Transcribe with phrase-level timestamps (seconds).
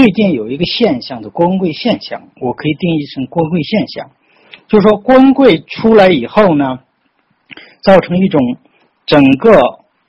[0.00, 4.10] 最近有一个现象的郭文贵现象，我可以定义成郭文贵现象，
[4.66, 6.78] 就是说郭文贵出来以后呢，
[7.82, 8.40] 造成一种
[9.04, 9.60] 整个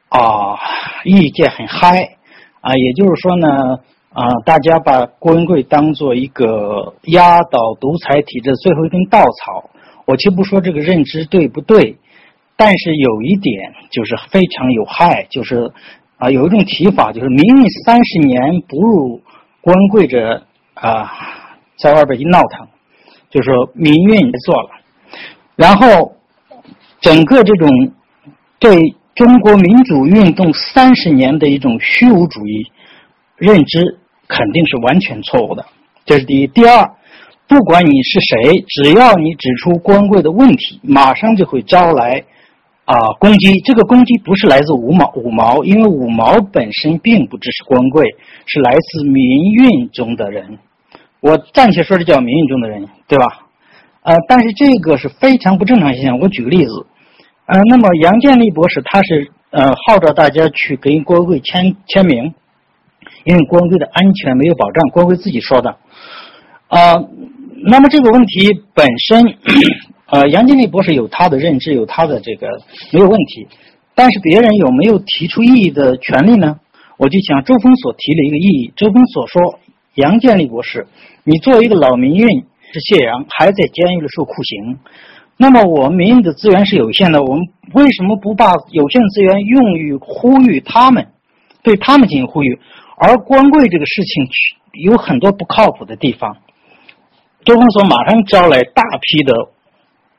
[0.07, 0.57] 啊
[1.03, 2.15] 意见很嗨
[2.61, 3.79] 啊，也就是说呢
[4.13, 9.71] 啊，大家把郭文贵当做一个压倒独裁体制最后一根稻草。
[10.05, 11.97] 我就不说这个认知对不对，
[12.55, 15.69] 但是有一点就是非常有害，就是
[16.15, 19.19] 啊有一种提法，就是民运三十年不入。
[19.61, 20.43] 官贵着
[20.73, 21.11] 啊，
[21.77, 22.67] 在外边一闹腾，
[23.29, 24.69] 就说民运做了，
[25.55, 26.15] 然后
[26.99, 27.69] 整个这种
[28.59, 32.71] 对中国民主运动三十年的一种虚无主义
[33.37, 35.65] 认知，肯定是完全错误的。
[36.05, 36.47] 这是第一。
[36.47, 36.95] 第二，
[37.47, 42.23] 不管你是谁，只要你指出官贵的问题，马上就会招来。
[42.91, 48.03] 啊，攻击这个攻击不是来自五毛五毛，因为五毛本身并不支持光贵，
[48.45, 49.23] 是来自民
[49.53, 50.59] 运中的人。
[51.21, 53.47] 我暂且说这叫民运中的人，对吧？
[54.01, 56.19] 呃，但是这个是非常不正常现象。
[56.19, 56.85] 我举个例子，
[57.45, 62.33] 呃，那么杨建立博士他是呃号召大家去给光贵签签名，
[63.23, 65.77] 因为光贵的安全没有保障，光贵自己说的。
[66.67, 66.95] 啊，
[67.67, 69.37] 那么这个问题本身。
[70.11, 72.45] 呃，杨建立博士有他的认知，有他的这个
[72.91, 73.47] 没有问题，
[73.95, 76.59] 但是别人有没有提出异议的权利呢？
[76.97, 78.73] 我就讲周峰所提了一个异议。
[78.75, 79.59] 周峰所说，
[79.95, 80.85] 杨建立博士，
[81.23, 82.27] 你作为一个老民运
[82.73, 84.79] 是谢阳，还在监狱里受酷刑，
[85.37, 91.07] 那么我们民运的资源是有限的，我们为什么不把有限资源用于呼吁他们，
[91.63, 92.59] 对他们进行呼吁？
[92.97, 94.27] 而光贵这个事情
[94.73, 96.35] 有很多不靠谱的地方，
[97.45, 99.33] 周峰所马上招来大批的。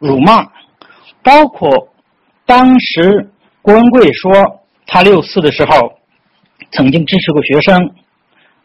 [0.03, 0.51] 辱骂，
[1.23, 1.89] 包括
[2.45, 3.31] 当时
[3.63, 5.93] 郭文贵说他六四的时候
[6.73, 7.91] 曾经支持过学生，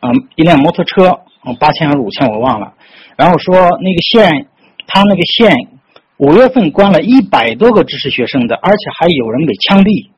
[0.02, 2.74] 嗯，一辆摩托车，嗯，八千还是五千我忘了。
[3.16, 4.48] 然后说那个县，
[4.88, 5.56] 他那个县
[6.18, 10.10] 五月份关了一百多个支持学生的，而且还有人被枪毙。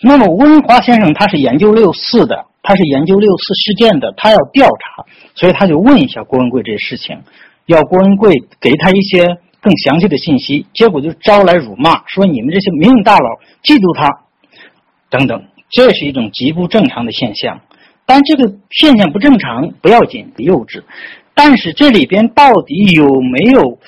[0.00, 7.20] 那么温华先生他是研究六四的，他是研究六四事件的，他要调查，所以他就问一下郭文贵这些事情，
[7.66, 9.38] 要郭文贵给他一些。
[9.60, 13.28] 更详细的信息，结果就招来辱骂，说你们这些民营大佬
[13.62, 14.08] 嫉妒他，
[15.10, 17.60] 等等，这是一种极不正常的现象。
[18.06, 20.82] 但这个现象不正常不要紧，幼稚，
[21.34, 23.78] 但是这里边到底有没有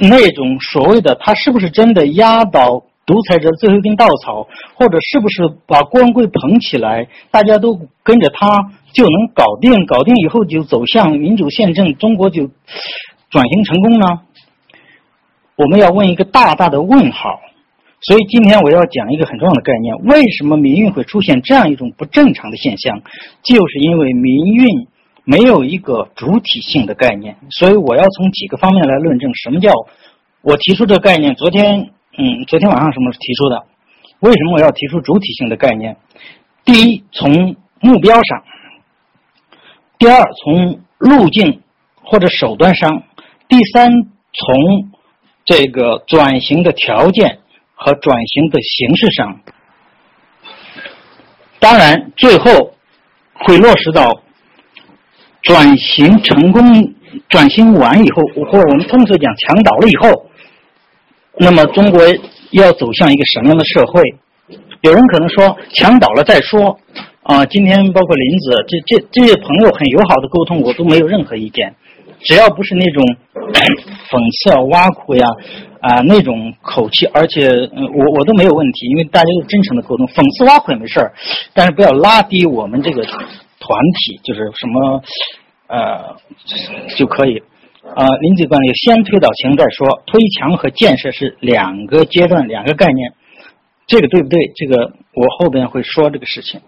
[0.00, 8.48] 那种所谓的他是不是真的压倒独裁者最后一根稻草，或者是不是把光棍捧起来，大家都跟着他
[8.94, 12.48] 就能搞定，搞定以后就走向民主宪政，中国就
[13.28, 14.06] 转型成功呢？
[15.56, 17.40] 我们要问一个大大的问号，
[18.00, 23.00] 所以今天我要讲一个很重要的概念：为什么民运会出现这样一种不正常的现象？
[23.42, 24.88] 就是因为民运
[25.24, 27.36] 没有一个主体性的概念。
[27.50, 29.70] 所以我要从几个方面来论证什么叫
[30.40, 31.34] 我提出这个概念。
[31.34, 33.64] 昨天，嗯，昨天晚上什么提出的？
[34.20, 35.96] 为什么我要提出主体性的概念？
[36.64, 38.40] 第一，从目标上；
[39.98, 41.60] 第二，从路径
[42.02, 43.02] 或者手段上；
[43.48, 44.91] 第三，从
[45.44, 47.38] 这个转型的条件
[47.74, 49.40] 和转型的形式上，
[51.58, 52.74] 当然最后
[53.34, 54.22] 会落实到
[55.42, 56.94] 转型成功、
[57.28, 60.30] 转型完以后，或我们通俗讲墙倒了以后，
[61.38, 62.00] 那么中国
[62.50, 64.00] 要走向一个什么样的社会？
[64.82, 66.78] 有人可能说墙倒了再说
[67.22, 67.44] 啊。
[67.46, 71.74] 今天包括林子这这这些朋友很友好的沟通，我都没有任何意见。
[72.20, 73.02] 只要不是那种
[74.12, 75.24] 讽刺、挖苦呀
[75.80, 81.14] 啊那种口气，而且我我都没有问题，因为大家都真诚的沟通，讽刺挖苦也没事儿，
[81.54, 85.02] 但是不要拉低我们这个团体，就是什么
[85.68, 86.14] 呃
[86.98, 87.42] 就可以
[87.96, 88.04] 啊。
[88.20, 93.14] 林子观点先推倒墙再说，推墙和建设是两个阶段、两个概念，
[93.86, 94.52] 这个对不对？
[94.54, 96.60] 这个我后边会说这个事情。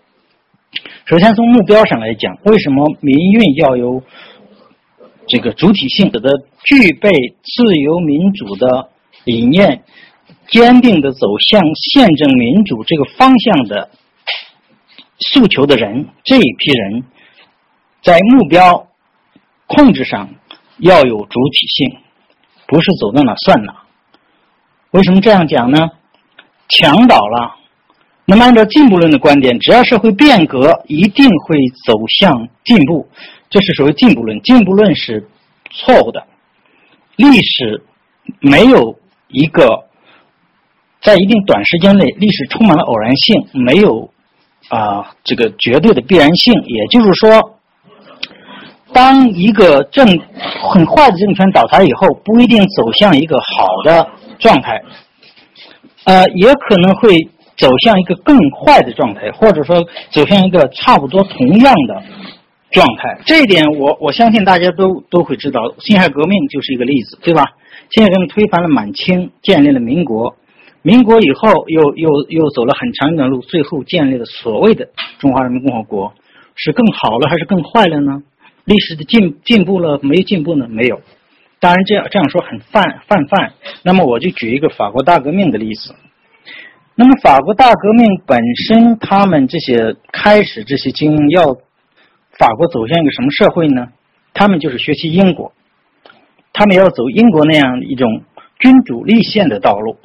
[1.05, 4.03] 首先从目标上来讲，为什么民运要有？
[5.27, 6.21] 这个主体性的
[6.65, 7.11] 具备
[7.43, 8.91] 自由民主的
[9.25, 9.85] 理念，
[10.49, 13.91] 坚定的走向宪政民主这个方向的
[15.19, 17.05] 诉求的人，这一批人，
[18.03, 18.89] 在目标
[19.67, 20.29] 控制上
[20.79, 21.99] 要有主体性，
[22.67, 23.83] 不是走到哪算哪。
[24.91, 25.91] 为什么这样讲呢？
[26.69, 27.57] 墙倒了，
[28.25, 31.57] 那么按照进步论的观点，只要社会变革，一定会
[31.87, 33.07] 走向进步。
[33.51, 35.29] 这是属于进步论，进步论是
[35.71, 36.27] 错误的。
[37.17, 37.83] 历史
[38.41, 39.85] 没有一个
[41.01, 44.11] 在一定短时间内，历史充满了偶然性，没有
[44.69, 46.55] 啊这个绝对的必然性。
[46.67, 47.59] 也就是说，
[48.93, 50.07] 当一个政
[50.63, 54.09] 很坏的政权倒台以后，不一定走向一个好的
[54.39, 54.83] 状态，
[56.05, 57.19] 呃，也可能会
[57.57, 62.03] 走向一个更坏的状态，或者说走向一个差不多同样的
[62.75, 63.19] 状态。
[63.25, 67.45] 这一点，我我相信大家都都会知道，辛亥革命就是一个例子，对吧？
[67.91, 70.37] 辛亥革命推翻了满清，建立了民国。
[70.83, 76.13] 民国以后，又又又走了很长一段路，最后建立了所谓的中华人民共和国，
[76.57, 78.23] 是更好了还是更坏了呢？
[78.67, 80.67] 历史的进进步了没进步呢？
[80.69, 81.01] 没有。
[81.61, 83.55] 当然这样这样说很泛泛泛。
[83.83, 85.95] 那么我就举一个法国大革命的例子。
[86.95, 88.39] 那么法国大革命本
[88.69, 91.57] 身，他们这些开始这些精英要
[92.39, 93.89] 法国走向一个什么社会呢？
[94.33, 95.53] 他们就是学习英国，
[96.53, 98.23] 他们要走英国那样一种
[98.59, 99.97] 君主立宪的道路。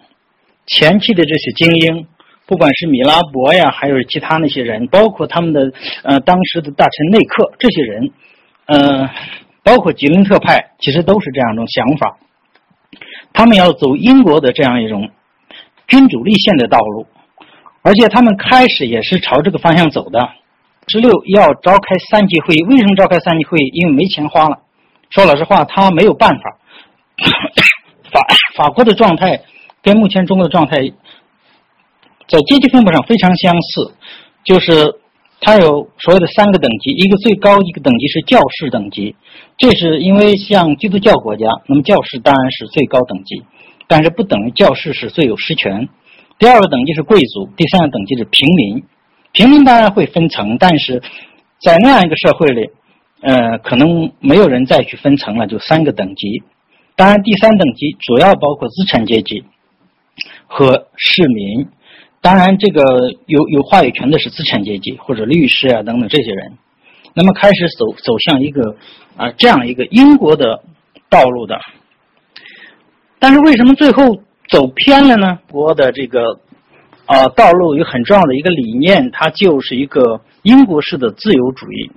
[0.67, 2.05] 前期的这些精英，
[2.45, 5.71] 不管是米拉伯呀，还有其他那些人，包括他们的
[6.03, 8.11] 呃当时的大臣内克这些人，
[8.67, 9.09] 呃，
[9.63, 12.19] 包括吉伦特派，其实都是这样一种想法。
[13.33, 15.09] 他们要走英国的这样一种
[15.87, 17.07] 君主立宪的道路，
[17.81, 20.19] 而且他们开始也是朝这个方向走的。
[20.89, 23.69] 十六要召开三级会议，为什么召开三级会议？
[23.73, 24.59] 因为没钱花了。
[25.09, 26.57] 说老实话，他没有办法。
[28.11, 28.25] 法
[28.57, 29.41] 法国的状态。
[29.81, 30.75] 跟目前中国的状态，
[32.27, 33.93] 在阶级分布上非常相似，
[34.43, 34.99] 就是
[35.39, 39.15] 它有所谓的三个等级，一个最高一个等级是教士等级，
[39.57, 43.41] 这是因为像基督教国家，那么教士当然是最高等级，
[43.87, 45.87] 但是不等于教士是最有实权。
[46.37, 48.83] 第二个等级是贵族，第三个等级是平民，
[49.31, 51.01] 平民当然会分层，但是
[51.61, 52.69] 在那样一个社会里，
[53.21, 56.43] 呃，可能没有人再去分层了，就三个等级。
[56.95, 59.43] 当然，第三等级主要包括资产阶级。
[60.47, 61.67] 和市民，
[62.21, 62.81] 当然，这个
[63.27, 66.57] 有有话语权的是资产阶级或者律师啊等等这些人。
[67.13, 68.75] 那么开始走走向一个
[69.15, 70.61] 啊这样一个英国的
[71.07, 71.57] 道路的。
[73.19, 74.03] 但是为什么最后
[74.49, 75.39] 走偏了呢？
[75.49, 76.39] 国的这个
[77.09, 81.91] 啊道路有很重要的一个理念，它就是一个英国式的自由主义，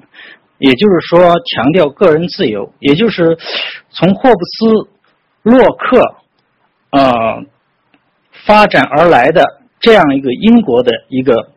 [0.59, 3.37] 也就是说强调个人自由，也就是
[3.91, 4.88] 从霍布斯、
[5.43, 6.17] 洛克
[6.91, 7.44] 啊。
[8.44, 11.53] 发展而来的这样一个英国的一个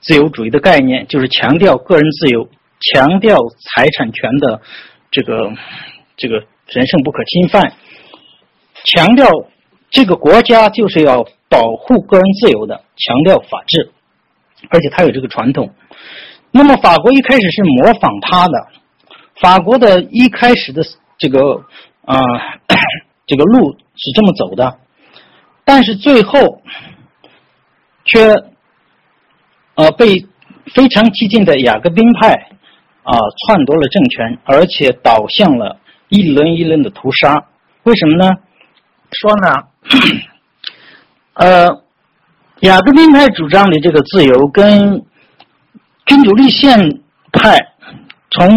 [0.00, 2.48] 自由主义的概念，就是强调个人自由，
[2.80, 4.62] 强调财产权的
[5.10, 5.52] 这个
[6.16, 7.74] 这个神圣不可侵犯，
[8.84, 9.28] 强调
[9.90, 13.90] 这个国家就是要保护个人自由的，强调法治，
[14.68, 15.72] 而且它有这个传统。
[16.50, 18.68] 那么法国一开始是模仿他的，
[19.40, 20.82] 法国的一开始的
[21.18, 21.64] 这个
[22.04, 22.18] 啊
[23.26, 24.78] 这个路是这么走的。
[25.64, 26.62] 但是最后，
[28.04, 28.20] 却
[29.74, 30.26] 呃被
[30.74, 32.32] 非常激进的雅各宾派
[33.02, 35.78] 啊篡夺了政权，而且导向了
[36.08, 37.46] 一轮一轮的屠杀。
[37.82, 38.30] 为什么呢？
[39.10, 39.64] 说呢？
[41.36, 41.82] 呃，
[42.60, 45.04] 雅各宾派主张的这个自由，跟
[46.06, 47.58] 君主立宪派，
[48.30, 48.48] 从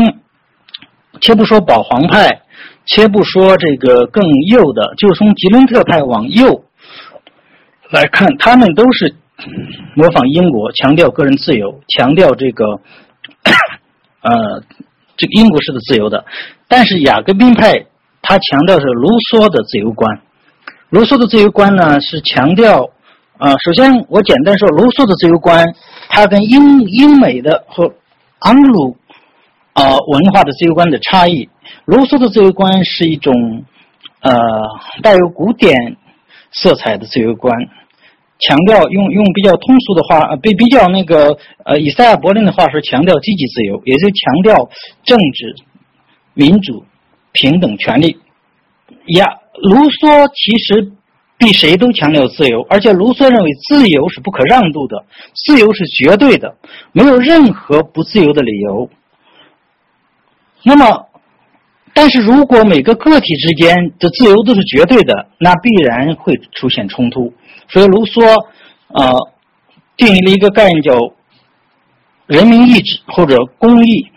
[1.20, 2.42] 且不说保皇派，
[2.86, 6.64] 且不说这个更右的，就从吉伦特派往右。
[7.90, 9.14] 来看，他们都是
[9.96, 12.66] 模仿英国，强调个人自由，强调这个
[14.22, 14.64] 呃
[15.18, 16.24] 这个英国式的自由的。
[16.70, 17.88] 但是雅各宾派
[18.22, 20.22] 他强调是卢梭的自由观。
[20.90, 22.90] 卢梭的自由观呢是强调
[23.38, 25.66] 啊，首先我简单说卢梭的自由观，
[26.10, 27.94] 它跟英英美的和
[28.40, 28.98] 安鲁
[29.74, 31.48] 啊文化的自由观的差异。
[31.86, 33.64] 卢梭的自由观是一种
[34.22, 34.34] 呃
[35.04, 35.96] 带有古典
[36.52, 37.56] 色彩的自由观。
[38.40, 44.70] 强调用用比较通俗的话，呃，比比较那个呃，以赛亚柏林的话说，强调积极自由，也就强调
[45.04, 45.56] 政治、
[46.34, 46.86] 民主、
[47.34, 48.18] 平等权利。
[49.08, 50.92] 呀，卢梭其实
[51.38, 56.56] 比谁都强调自由，而且卢梭认为自由是不可让渡的，自由是绝对的，
[56.92, 58.90] 没有任何不自由的理由。
[60.64, 61.08] 那么，
[61.94, 67.34] 但是如果每个个体之间的自由都是绝对的，那必然会出现冲突。
[67.70, 68.22] 所以卢梭
[68.88, 69.14] 啊
[69.96, 70.92] 定义了一个概念叫
[72.28, 74.08] 人民意志或者公义，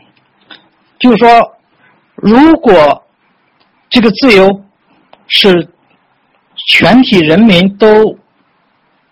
[0.99, 1.55] 就是说，
[2.17, 3.05] 如果
[3.89, 4.63] 这个自由
[5.33, 5.69] 是
[6.69, 7.89] 全体人民都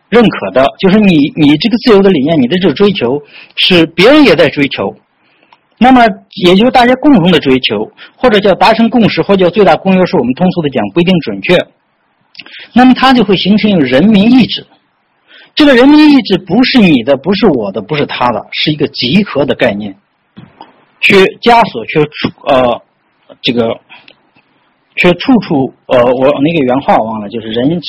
[0.09, 3.21] 认可的，就是你你这个自由的理念，你的这个追求
[3.57, 4.95] 是别人也在追求，
[5.79, 6.03] 那么
[6.45, 11.57] 也就是大家共同的追求，或者叫达成共识，或者叫最大公约数，我们通俗的讲不一定准确。
[12.75, 14.67] 那么它就会形成一个人民意志，
[15.55, 19.97] 这个人民意志不是你的，不是我的，不是他的，是一个集合的概念。
[21.01, 21.99] 去枷锁去
[22.45, 22.83] 呃
[23.41, 23.75] 这个
[25.01, 27.81] 却处处呃我那个原话忘了，就是人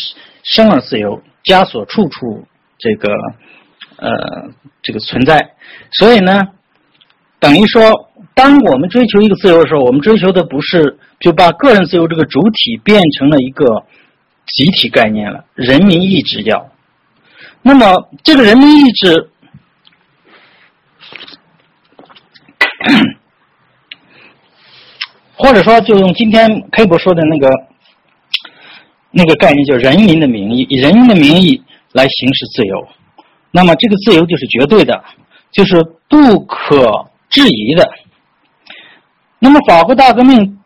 [0.44, 2.46] 生而自由，枷锁处处
[2.78, 3.12] 这个
[3.98, 4.50] 呃
[4.82, 5.56] 这个存在。
[5.92, 6.40] 所以呢，
[7.38, 13.84] 等于说，当我们追求一个自由的时候，我们追求的不是就把个人自由这个主体变成了一个
[14.48, 16.72] 集体概念了，人民意志要。
[17.62, 19.30] 那么这个人民意志。
[25.42, 27.50] 或者说，就用今天 K 博说的那个
[29.12, 31.62] 那个概念，就是人民的名义，以人民的名义
[31.94, 32.88] 来行使自由。
[33.52, 35.04] 那么，这个自由就是绝对的，
[35.52, 37.90] 就是不可质疑的。
[39.40, 40.60] 那么，法国大革命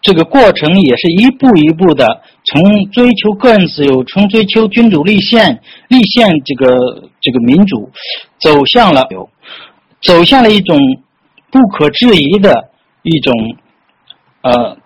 [0.00, 7.90] 这个过程也是一步一步的，从追求个人自由，从追求君主立宪、立宪这个这个民主，
[8.40, 9.06] 走向了，
[10.02, 10.78] 走向了一种。
[11.50, 12.68] 不可质疑的
[13.02, 13.32] 一种，
[14.48, 14.78] 呃，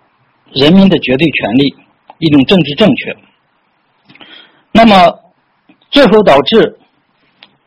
[0.51, 1.73] 人民的绝对权利，
[2.19, 3.15] 一种政治正确。
[4.73, 5.19] 那么，
[5.89, 6.77] 最后导致，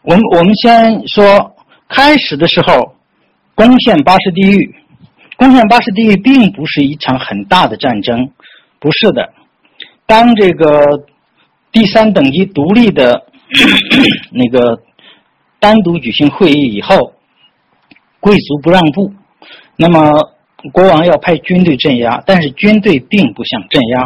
[0.03, 1.57] 我们我们先说，
[1.89, 2.95] 开始的时候，
[3.55, 4.75] 攻陷巴士地狱，
[5.39, 8.31] 攻陷巴士地狱并不是一场很大的战争，
[8.79, 9.33] 不是的。
[10.05, 11.07] 当这个
[11.73, 13.27] 第三等级独立的
[14.31, 14.83] 那个
[15.59, 17.15] 单独举行会议以后。
[18.19, 19.13] 贵族不让步，
[19.77, 20.21] 那么
[20.73, 24.03] 国王要派军队镇压，但是军队并不想镇压。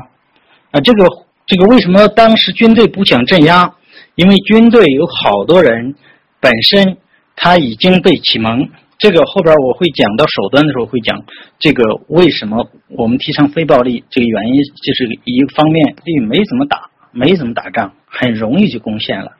[0.72, 1.06] 啊，这个
[1.46, 3.74] 这个为什么当时军队不想镇压？
[4.14, 5.94] 因为军队有好多人
[6.40, 6.96] 本身
[7.36, 8.68] 他已经被启蒙。
[8.98, 11.24] 这个后边我会讲到手段的时候会讲
[11.58, 19.32] 这个为什么我们提倡非暴力这个原因，就是一方面，第没怎么打，没怎么打仗，很容易就攻陷了。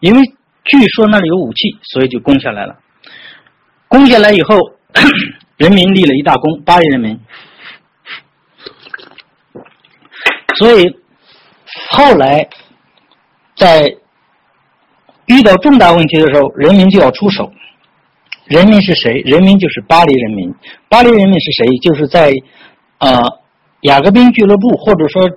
[0.00, 0.22] 因为
[0.64, 2.78] 据说那里有武器，所以就攻下来了。
[3.88, 4.56] 攻下来以后，
[5.62, 7.20] 人民立了一大功，巴黎人民。
[10.56, 10.84] 所以
[11.90, 12.48] 后来
[13.54, 13.96] 在
[15.26, 17.52] 遇到重大问题的时候，人民就要出手。
[18.46, 19.20] 人民是谁？
[19.20, 20.52] 人民就是巴黎人民。
[20.88, 21.64] 巴黎人民是谁？
[21.80, 22.32] 就是在
[22.98, 23.22] 呃
[23.82, 25.30] 雅各宾俱乐部或者说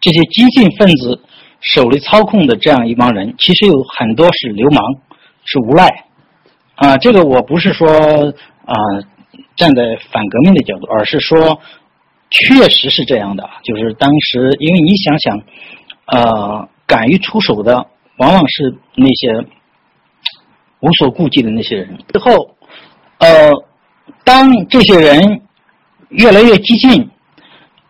[0.00, 1.20] 这些激进分子
[1.60, 4.82] 手里操控的这样一帮人，其实有很多是流氓，
[5.44, 6.04] 是无赖。
[6.76, 7.86] 啊，这个我不是说
[8.64, 8.74] 啊，
[9.58, 11.60] 站在反革命的角度，而是说，
[12.30, 13.50] 确实是这样的。
[13.62, 15.42] 就是当时，因为你想想，
[16.06, 17.86] 呃，敢于出手的，
[18.16, 19.46] 往往是那些
[20.80, 21.98] 无所顾忌的那些人。
[22.12, 22.56] 之后，
[23.18, 23.50] 呃，
[24.24, 25.42] 当这些人
[26.08, 27.10] 越来越激进，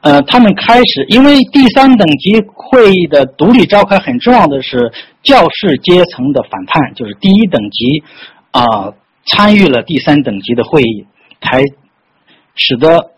[0.01, 4.91] 呃，他们开始，因为第三等级会议的独立召开，很重要的是
[5.23, 8.03] 教士阶层的反叛，就是第一等级。
[8.51, 8.91] 啊，
[9.27, 11.07] 参与了第三等级的会议，
[11.41, 11.63] 才
[12.55, 13.11] 使得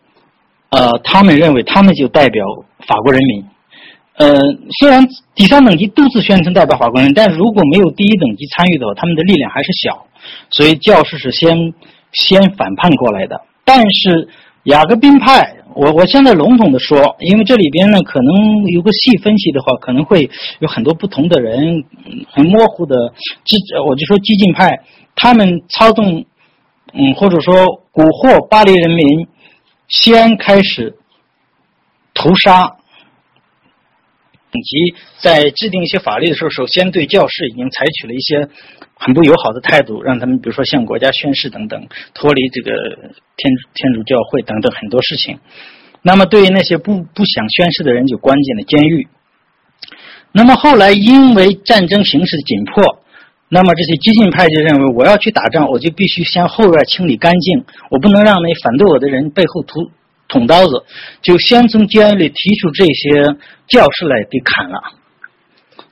[0.71, 2.45] 呃，他们认为他们就代表
[2.87, 3.45] 法国人民。
[4.17, 4.39] 呃，
[4.79, 10.07] 虽然第三等级都自宣称代表法国人，但如果没有第一等级参与的话，他们的力量还是小。
[10.51, 11.73] 所以教士是先
[12.13, 13.41] 先反叛过来的。
[13.65, 14.29] 但是
[14.65, 21.83] 雅各宾派，我我现在笼统的说，因为这里边呢可能有个细分析的话，可能会有很多不同的人，
[22.31, 22.95] 很模糊的
[23.45, 24.83] 激，我就说激进派。
[25.17, 26.25] 他们操纵，
[26.93, 27.55] 嗯，或者说
[27.93, 29.29] 蛊惑巴黎人民，
[29.89, 30.97] 先开始
[32.13, 32.77] 屠杀，
[34.53, 38.49] 以及在制定一些法律的时候，首先对教士已经采取了一些
[38.97, 42.73] 很不友好的态度，让他们比如说向国家宣誓等等，脱离这个
[43.37, 45.39] 天天主教会等等很多事情。
[46.03, 49.09] 那么对于那些不不想宣誓的人，就关进了监狱。
[50.33, 53.00] 那么后来因为战争形势紧迫。
[53.53, 59.91] 那么这些激进派就认为，我要去打仗，我就必须先后院清理干净，我不能让那反对我的人背后捅
[60.29, 60.85] 捅刀子，
[61.21, 64.81] 就先从监狱里提出这些教士来给砍了，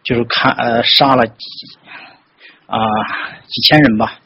[0.04, 1.24] 就是砍呃杀了
[2.66, 2.78] 啊
[3.48, 4.20] 几千人吧，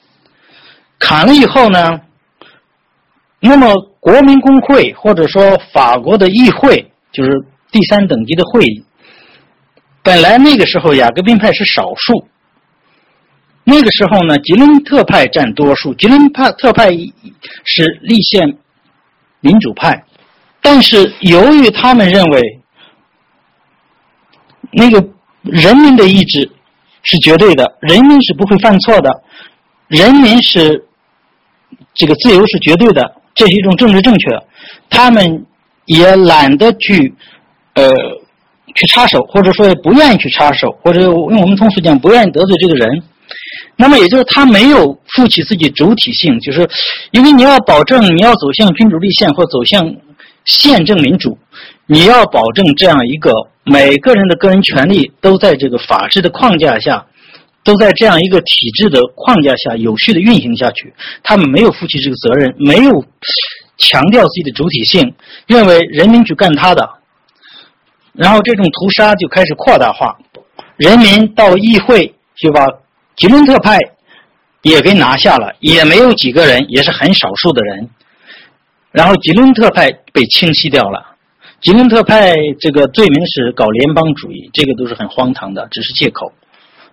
[0.98, 2.02] 砍了以后呢，
[3.40, 7.30] 那么国民工会或者说法国的议会，就是
[7.70, 8.84] 第三等级的会议，
[10.02, 12.28] 本来那个时候雅各宾派是少数。
[13.64, 15.94] 那个时候呢，吉伦特派占多数。
[15.94, 16.90] 吉伦派特派
[17.64, 18.56] 是立宪
[19.40, 20.04] 民主派，
[20.60, 22.40] 但是由于他们认为
[24.72, 25.04] 那个
[25.42, 26.50] 人民的意志
[27.02, 29.22] 是绝对的，人民是不会犯错的，
[29.86, 30.84] 人民是
[31.94, 34.30] 这个自由是绝对的，这是一种政治正确。
[34.90, 35.46] 他们
[35.84, 37.14] 也懒得去
[37.74, 37.92] 呃
[38.74, 43.02] 去插手，或者说不愿意去插手，或者用我们通俗讲，不愿意得罪这个人。
[43.76, 46.68] 那么也就是他没有负起自己主体性，就是
[47.10, 49.96] 因为你要保证你要走向君主立宪或走向
[50.44, 51.38] 宪政民主，
[51.86, 53.32] 你要保证这样一个
[53.64, 57.06] 每个人的个人权利都在这个法治的框架下，
[57.64, 60.92] 都在这样一个体制的框架下有序的运行下去。
[61.24, 63.04] 他们没有负起这个责任，没有
[63.78, 65.14] 强调自己的主体性，
[65.46, 66.88] 认为人民去干他的，
[68.12, 70.18] 然后这种屠杀就开始扩大化，
[70.76, 72.66] 人民到议会就把。
[73.22, 73.78] 吉伦特派
[74.62, 77.88] 也给拿下了，也没有几个人，也是很少数的人。
[78.90, 81.14] 然后吉伦特派被清晰掉了。
[81.60, 86.32] 吉伦特派这个罪名是搞联邦主义，这个都是很荒唐的，只是借口。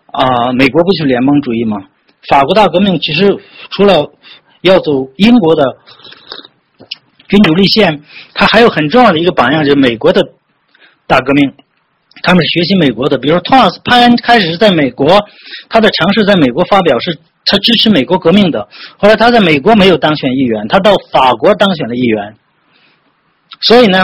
[0.06, 1.86] 啊，美国不就是联邦主义吗？
[2.28, 3.40] 法国大革命其实
[3.72, 4.12] 除了
[4.62, 5.78] 要走英国的
[7.28, 8.04] 君主立宪，
[8.36, 10.22] 它还有很重要的一个榜样，就是美国的
[11.08, 11.54] 大革命。
[12.22, 15.18] 他们是学习美国的，比如说托马斯潘恩开始是在美国，
[15.70, 18.68] 他的尝试在美国发表，是他支持美国革命的。
[18.98, 22.36] 后来他在美国没有当选议员，他到法国当选了议员。
[23.62, 24.04] 所以呢，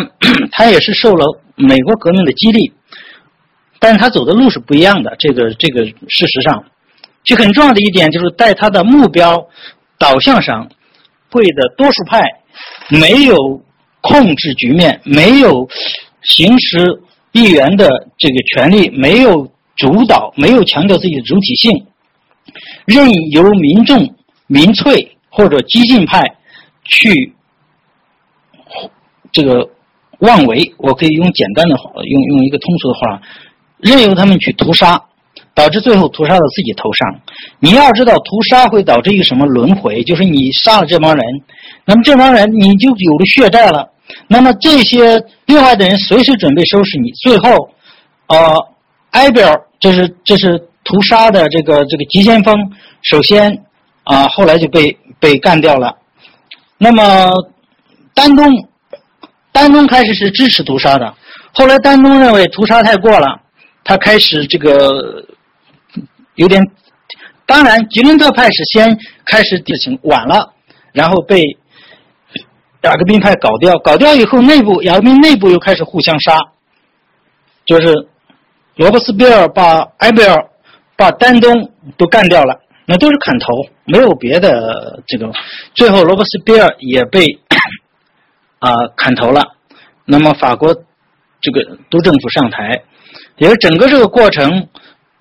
[0.51, 2.73] 他也是受了美国革命的激励，
[3.79, 5.15] 但是他走的路是不一样的。
[5.19, 6.63] 这个这个事实上，
[7.23, 9.47] 就很重要的一点就是在他的目标
[9.99, 10.69] 导向上，
[11.31, 12.21] 会的多数派
[12.89, 13.35] 没有
[14.01, 15.67] 控制局面，没有
[16.21, 17.01] 行使。
[17.35, 17.85] 议员的
[18.17, 21.85] 这个权利没有主导，没有强调自己的主体性，
[22.85, 24.15] 任由民众、
[24.47, 26.23] 民粹或者激进派
[26.85, 27.33] 去
[29.33, 29.69] 这个
[30.19, 30.73] 妄为。
[30.77, 33.21] 我可以用简单的话，用用一个通俗的话，
[33.79, 35.03] 任由他们去屠杀，
[35.53, 37.19] 导致最后屠杀到自己头上。
[37.59, 40.01] 你要知道，屠杀会导致一个什么轮回？
[40.03, 41.25] 就是你杀了这帮人，
[41.83, 43.91] 那么这帮人你就有了血债了。
[44.27, 47.69] 那么这些另外的人随时准备收拾你，最后，
[48.27, 48.67] 呃，
[49.11, 52.55] 埃贝尔这是这是屠杀的这个这个急先锋，
[53.01, 53.63] 首先
[54.03, 55.95] 啊后来就被被干掉了。
[56.77, 57.31] 那么
[58.13, 58.45] 丹东，
[59.51, 61.13] 丹东开始是支持屠杀的，
[61.53, 63.41] 后来丹东认为屠杀太过了，
[63.83, 65.25] 他开始这个
[66.35, 66.61] 有点，
[67.45, 70.53] 当然吉伦特派是先开始事情晚了，
[70.93, 71.41] 然后被。
[72.85, 76.37] 雅各宾派搞掉，搞掉以后，内部雅各宾内部又开始互相杀，
[77.65, 78.07] 就是
[78.75, 80.37] 罗伯斯庇尔把埃贝尔、
[80.95, 83.47] 把丹东都干掉了，那都是砍头，
[83.85, 85.31] 没有别的这个。
[85.73, 87.25] 最后罗伯斯庇尔也被
[88.59, 89.41] 啊砍头了。
[90.05, 90.75] 那么法国
[91.41, 92.83] 这个督政府上台，
[93.37, 94.67] 也是整个这个过程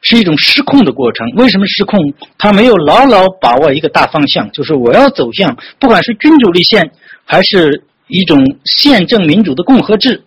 [0.03, 1.27] 是一种失控的过程。
[1.37, 1.99] 为什么失控？
[2.37, 6.93] 他没有牢牢把握一个大方向，就是我要走向，不管是君主立宪。
[7.25, 10.25] 还是一种宪政民主的共和制，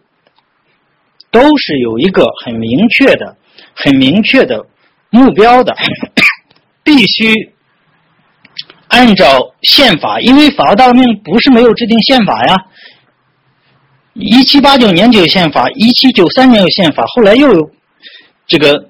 [1.31, 3.37] 都是有一个很明确的、
[3.75, 4.65] 很明确的
[5.09, 5.75] 目标的，
[6.83, 7.53] 必须
[8.87, 12.55] 按照宪法，因为法国大革命不是没有制定宪法呀。
[14.13, 17.71] 一七八九年就有宪法，一七九三年有宪法，后来又有
[18.47, 18.89] 这个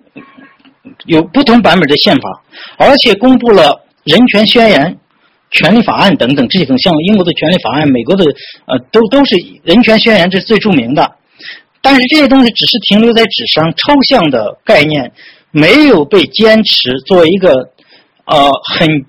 [1.06, 2.44] 有不同版本的宪法，
[2.78, 4.98] 而且公布了人权宣言。
[5.52, 8.26] 权利法案等等这种，像英国的权利法案，美国的
[8.66, 11.16] 呃，都都是人权宣言，这是最著名的。
[11.82, 15.12] 但是这些东西只是停留在纸上，抽象的概念，
[15.52, 17.72] 没有被坚持作为一个
[18.26, 19.06] 呃很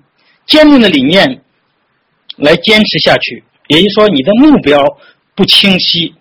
[0.46, 1.42] 坚定的理念
[2.36, 3.42] 来坚持下去。
[3.66, 4.78] 也就是说，你的目标
[5.34, 6.14] 不清晰，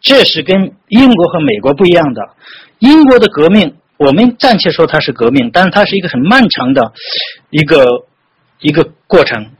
[0.00, 2.20] 这是跟英国和美国不一样的。
[2.80, 6.92] 英国的革命，我们暂且说它是革命，但是它是一个很漫长的
[7.50, 7.86] 一个
[8.58, 9.52] 一个过程。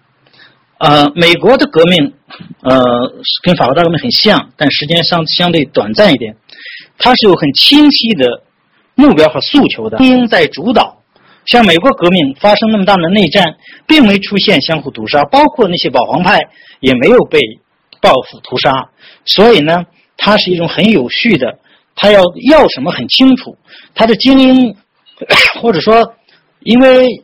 [0.81, 2.15] 呃，美国的革命，
[2.63, 3.13] 呃，
[3.43, 6.35] 跟法国大革命很像，但时间相相对短暂一点。
[6.97, 8.43] 它是有很清晰的
[8.95, 11.03] 目标和诉求的，精英在主导。
[11.45, 16.41] 像美国革命发生那么大的内战，并没出现相互屠杀，包括那些保皇派
[16.81, 17.39] 也没有被
[18.01, 18.89] 报复屠杀。
[19.27, 19.85] 所以呢，
[20.17, 21.59] 它是一种很有序的，
[21.95, 23.55] 他要要什么很清楚。
[23.95, 24.75] 他的精英，
[25.61, 26.15] 或者说，
[26.61, 27.23] 因为。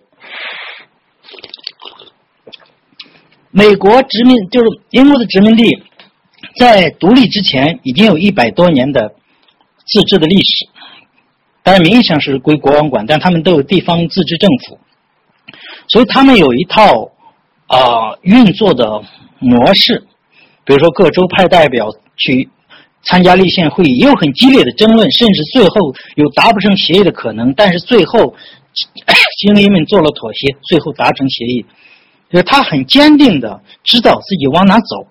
[3.57, 5.83] 美国殖民就是英国的殖民地，
[6.59, 9.15] 在独立之前已经有一百多年的
[9.87, 10.69] 自治的历史，
[11.63, 14.79] 当然名义上是归国王管，但他们都有地方自治政府，
[15.89, 17.11] 所以他们有一套
[17.67, 19.03] 啊运作的
[19.39, 20.05] 模式，
[20.67, 21.89] 比如说各州派代表
[22.19, 22.51] 去
[23.05, 28.35] 参加立宪会议，也有很激烈的争论，甚至最后有达不成协议的可能，但是最后
[29.39, 31.65] 精英们做了妥协，最后达成协议。
[32.31, 35.09] 就是他很坚定的知道自己往哪走，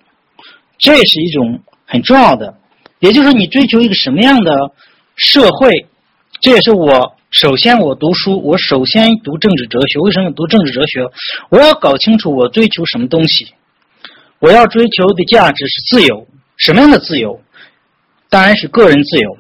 [0.77, 2.57] 这是一种很重要的。
[2.99, 4.51] 也就是，你追求一个什么样的
[5.15, 5.85] 社会，
[6.41, 9.99] 这也是我首先我读书，我首先读政治哲学。
[9.99, 11.05] 为什么读政治哲学？
[11.49, 13.53] 我要搞清楚我追求什么东西。
[14.39, 17.41] 我要追求的价值是自由，什么样的自由？
[18.29, 19.37] 当然是个人自由，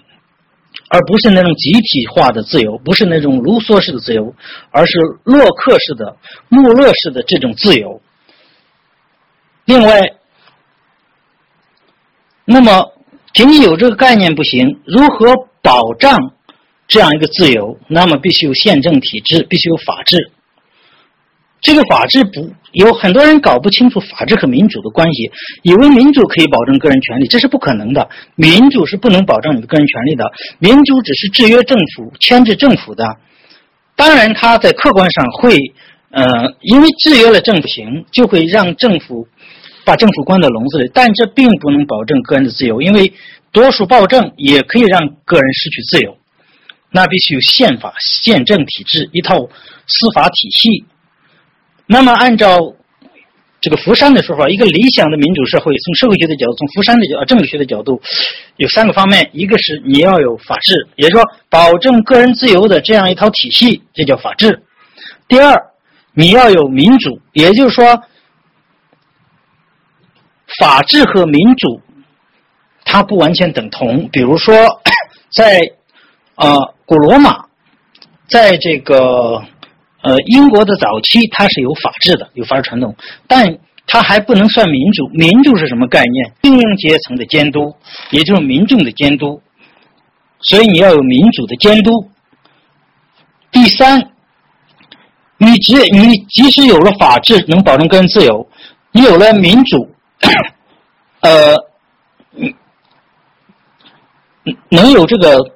[0.89, 4.35] 而不是那种集体化的自由，不是那种卢梭式的自由，
[4.71, 6.17] 而是洛克式的、
[6.49, 8.01] 穆勒式的这种自由。
[9.65, 10.13] 另外，
[12.45, 12.93] 那么
[13.33, 16.33] 仅仅有这个概念不行，如何保障
[16.87, 17.79] 这样一个自由？
[17.87, 20.31] 那么必须有宪政体制，必须有法治。
[21.65, 25.31] 这个法治不有很多人搞不清楚法治和民主的关系，
[25.63, 28.07] 以为民主可以保证个人权利，这是不可能的。
[28.35, 33.17] 民主是不能保障你的个人权利的，民主只是制约政府、牵制政府的。
[33.95, 35.57] 当然，它在客观上会，
[36.11, 39.27] 呃，因为制约了政府行，就会让政府
[39.83, 43.11] 把政府关到笼子里，但这并不能保证个人的自由，因为
[43.51, 46.15] 多数暴政也可以让个人失去自由。
[46.91, 49.35] 那必须有宪法、宪政体制，一套
[49.87, 50.85] 司法体系。
[51.87, 52.73] 那么，按照
[53.61, 58.01] 这个福山的说法，一个理想的民主社会，从社会学的角度，从福山的角政治学的角度，
[58.57, 64.49] 有三个方面：一个是你要有法治，也就是说保证个人自由的这样一套体系，这叫法治；
[65.27, 65.71] 第二，
[66.13, 68.03] 你要有民主，也就是说，
[70.59, 71.81] 法治和民主
[72.83, 74.09] 它不完全等同。
[74.09, 74.55] 比如说，
[75.31, 75.59] 在
[76.35, 77.45] 呃古罗马，
[78.27, 79.43] 在这个。
[80.05, 82.95] 呃，英国的早期它是有法治的，有法治传统，
[83.27, 85.07] 但它还不能算民主。
[85.13, 86.31] 民主是什么概念？
[86.43, 87.73] 精英阶层的监督，
[88.11, 89.41] 也就是民众的监督。
[90.41, 92.07] 所以你要有民主的监督。
[93.51, 94.11] 第三，
[95.37, 98.47] 你只你即使有了法治，能保证个人自由，
[98.91, 99.89] 你有了民主，
[101.21, 101.55] 呃，
[104.69, 105.54] 能有这个。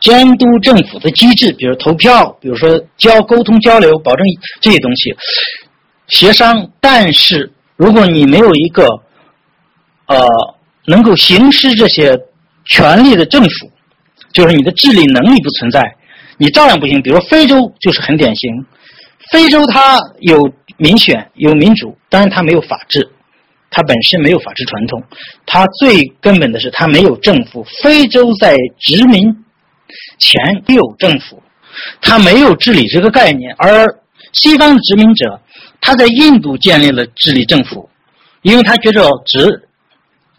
[0.00, 4.24] 监督政府的机制，比如投票，比如说交沟通交流，保证
[4.60, 5.16] 这些东西
[6.06, 6.70] 协商。
[6.80, 8.86] 但是，如果你没有一个
[10.06, 10.16] 呃
[10.86, 12.16] 能够行使这些
[12.64, 13.70] 权利的政府，
[14.32, 15.82] 就是你的治理能力不存在，
[16.36, 17.02] 你照样不行。
[17.02, 18.50] 比如非洲就是很典型，
[19.32, 20.38] 非洲它有
[20.76, 23.10] 民选有民主，当然它没有法治，
[23.68, 25.02] 它本身没有法治传统，
[25.44, 27.64] 它最根本的是它没有政府。
[27.82, 29.44] 非洲在殖民。
[30.18, 31.42] 前有政府，
[32.00, 33.86] 他没有治理这个概念，而
[34.32, 35.40] 西方的殖民者
[35.80, 37.88] 他在印度建立了治理政府，
[38.42, 39.68] 因为他觉着值，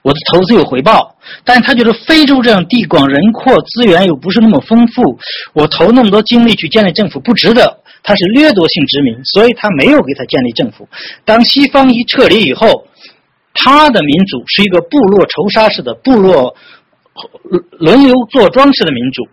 [0.02, 5.20] 我的投资有回报，但他觉得非洲这样地广人阔，资源又不是那么丰富，
[5.54, 10.88] 我投那么多精力去建立政府不值得，他是掠夺性殖民，所以他没有给他建立政府。
[11.26, 12.88] 当西方一撤离以后，
[13.54, 16.56] 他的民主是一个部落仇杀式的部落
[17.72, 19.28] 轮流坐庄式的民主。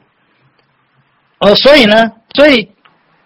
[1.39, 2.67] 呃，所以呢，所以，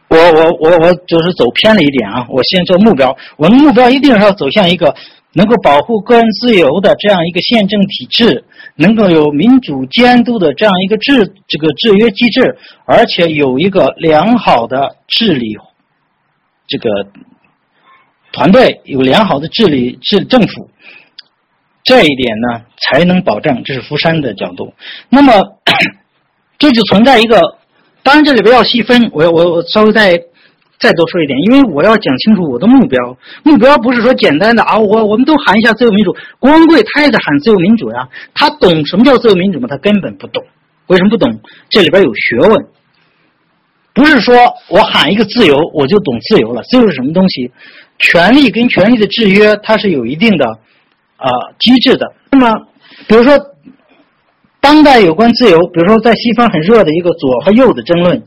[0.08, 2.26] 我我我我就是走偏了一点啊。
[2.28, 4.92] 我先做目标，我的目标一定是要走向一个
[5.34, 8.44] 能够保护个人自由的这样一个宪政体制，
[8.74, 15.56] 能够有民主监督的这样一个制这个制约机制，而且有一个良好的治理
[16.66, 16.90] 这个
[18.32, 20.68] 团队，有良好的治理治政府，
[21.84, 23.62] 这一点呢才能保证。
[23.62, 24.74] 这是福山的角度。
[25.08, 25.32] 那么，
[26.58, 27.59] 这就存在一个。
[28.02, 30.12] 当然，这里边要细分，我我我稍微再
[30.78, 33.16] 再多说一点，因为我要讲清楚我的目标。
[33.42, 36.16] 目标不是说简单的啊，我我们都喊一下自由民主。
[36.38, 39.68] 郭文贵他也在喊自由民主呀，他懂什么叫自由民主吗？
[39.70, 40.42] 他根本不懂。
[40.86, 41.40] 为什么不懂？
[41.68, 42.66] 这里边有学问。
[43.92, 44.34] 不是说
[44.68, 46.62] 我喊一个自由，我就懂自由了。
[46.62, 47.50] 自由是什么东西？
[47.98, 50.46] 权利跟权利的制约，它是有一定的
[51.16, 52.14] 啊机制的。
[52.32, 52.54] 那么，
[53.06, 53.38] 比如说。
[54.60, 58.22] 当代有关自由，比如说在西方很热的一个左和右的争论，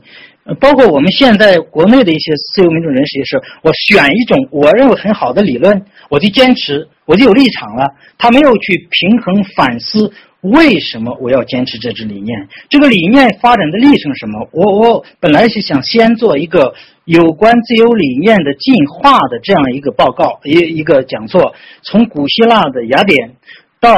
[0.58, 7.86] 包括我们现在国内的一些自由民主人士也是，我选一种我认为很好的理论，我就坚持，我就有立场了。
[8.18, 14.48] 他没有去平衡反思为什么我要坚持这支理念，这个理念发展的历程什么？
[14.52, 23.36] 我我本来是想先做一个有关自由理念的进化的这样一个报告，一一个讲座，从古希腊的雅典
[23.80, 23.96] 到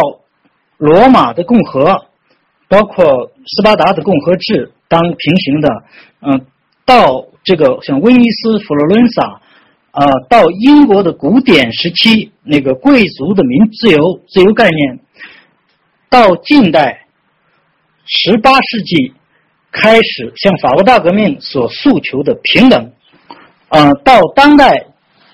[0.76, 2.05] 罗马的共和。
[2.68, 5.68] 包括斯巴达的共和制当平行的，
[6.22, 6.46] 嗯，
[6.84, 9.40] 到这个像威尼斯、佛罗伦萨，
[9.92, 14.98] 啊，到英国的古典时期那个贵族的民自由自由概念，
[16.10, 17.06] 到近代
[18.04, 19.12] 十八世纪
[19.70, 22.92] 开始向法国大革命所诉求的平等，
[23.68, 24.86] 啊，到当代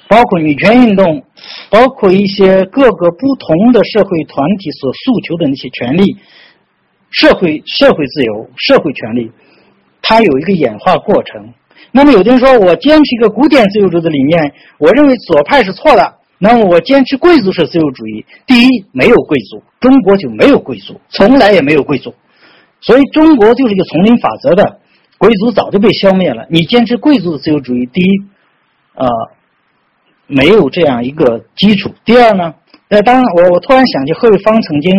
[0.07, 1.25] 包括女权运动，
[1.71, 6.17] 包括一些各个不同的社会团体所诉求的那些权利。
[7.13, 9.31] 社会社会自由、社会权利，
[10.01, 11.53] 它有一个演化过程。
[11.93, 16.15] 那么有的人说我坚持一个古典自由主义的理念，我认为左派是错的。
[16.39, 18.25] 那么我坚持贵族式自由主义。
[18.47, 22.15] 第一，没有贵族，中国就没有贵族，从来也没有贵族，
[22.81, 24.81] 所以中国就是一个丛林法则的，
[25.19, 26.47] 贵族早就被消灭了。
[26.49, 28.09] 你坚持贵族的自由主义，第一，
[28.95, 29.07] 呃，
[30.27, 31.93] 没有这样一个基础。
[32.05, 32.55] 第二呢，
[32.89, 34.91] 呃，当然我我突然想起贺卫方曾经。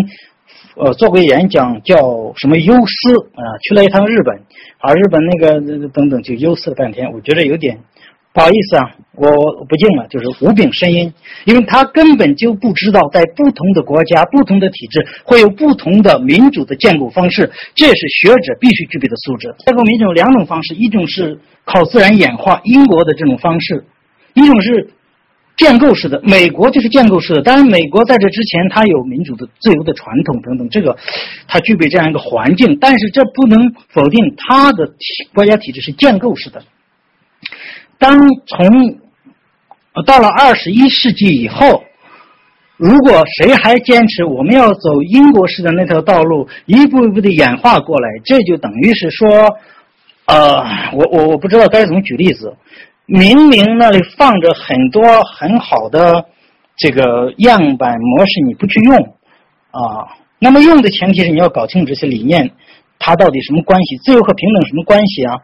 [0.76, 1.96] 呃，做过演讲叫
[2.36, 3.44] 什么忧思啊？
[3.62, 4.36] 去了一趟日本，
[4.80, 7.12] 啊，日本那个等等就忧思了半天。
[7.12, 7.80] 我觉得有点
[8.34, 9.30] 不好意思啊，我
[9.70, 11.14] 不敬了，就是无病呻吟，
[11.46, 19.54] 因为他根本就不知道在不同的国家、不同的体制会有不同的民主的建构方式，这是学者必须具备的素质。
[19.60, 23.84] 建构民主有两种方式，一种是靠自然演化，英国的这种方式；
[24.34, 24.90] 一种是。
[25.56, 27.42] 建构式的，美国就是建构式的。
[27.42, 30.98] 当然，美国在这之前，它有民主的、自由的传统等等，这个
[31.48, 32.78] 它具备这样一个环境。
[32.82, 34.92] 但是，这不能否定它的
[35.34, 36.64] 国家体制是建构式的。
[38.00, 38.98] 当从
[40.06, 41.84] 到了二十一世纪以后，
[42.76, 49.30] 如果谁还坚持我们要走英国式的那条道路，一步一步的演化过来，这就等于是说，
[50.26, 50.64] 呃，
[50.94, 52.56] 我我我不知道该怎么举例子。
[53.06, 56.26] 明明那里放着很多很好的
[56.78, 58.98] 这个样板模式，你不去用
[59.72, 60.08] 啊？
[60.40, 62.50] 那么用的前提是你要搞清楚这些理念，
[63.00, 63.98] 它到底什么关系？
[63.98, 65.38] 自由和平等什么关系啊？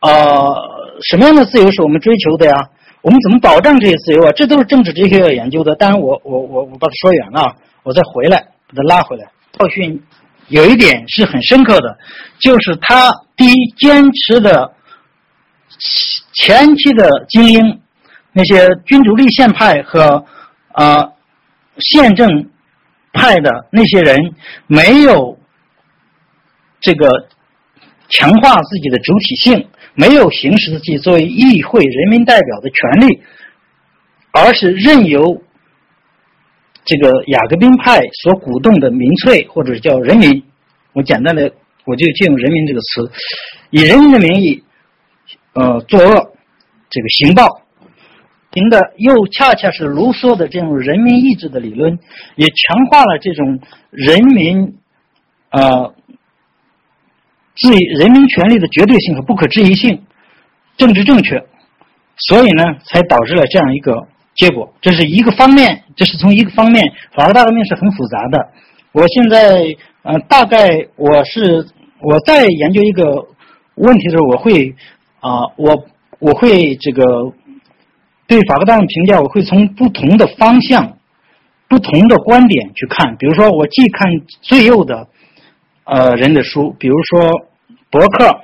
[0.00, 0.56] 呃，
[1.02, 2.68] 什么样的自由是我们追求的呀？
[3.02, 4.32] 我们怎么保障这些自由啊？
[4.32, 5.74] 这都是政治哲学要研究的。
[5.74, 9.26] 当然，我我我我把它说远了，我再回来把它拉回来。
[9.58, 10.02] 教训
[10.48, 11.98] 有一点是很深刻的，
[12.40, 14.72] 就是他第一坚持的。
[16.32, 17.80] 前期的精英，
[18.32, 20.24] 那些君主立宪派和
[20.72, 21.12] 啊
[21.78, 22.50] 宪政
[23.12, 24.34] 派的那些人，
[24.66, 25.38] 没有
[26.80, 27.08] 这个
[28.08, 33.22] 强化自己的主体性，没有行使自己作为议会人民代表的权利，
[34.32, 35.42] 而是任由
[36.84, 40.42] 这个雅各宾派所鼓动的民粹或者叫人民，
[40.92, 41.52] 我简单的
[41.84, 43.10] 我就借用“人民”这个词，
[43.70, 44.62] 以人民的名义。
[45.58, 46.32] 呃，作恶，
[46.90, 47.62] 这个行暴，
[48.52, 51.98] 行的又恰恰是卢梭的这种人民意志的理论，
[52.34, 53.58] 也强化了这种
[53.90, 54.76] 人民，
[55.48, 55.94] 呃，
[57.56, 60.02] 自人民权利的绝对性和不可质疑性，
[60.76, 61.42] 政治正确，
[62.28, 64.70] 所以呢，才导致了这样一个结果。
[64.82, 68.48] 这是一个方面，这是从一个方面，法国大革命是很复杂的。
[68.92, 71.66] 我现在，呃，大概我是
[72.02, 73.26] 我在研究一个
[73.76, 74.74] 问题的时候，我会。
[75.26, 75.84] 啊，我
[76.20, 77.02] 我会这个
[78.28, 80.96] 对法国大革命评价，我会从不同的方向、
[81.68, 83.16] 不同的观点去看。
[83.16, 84.08] 比如说，我既看
[84.40, 85.08] 最右的
[85.82, 87.48] 呃人的书，比如说
[87.90, 88.40] 博客，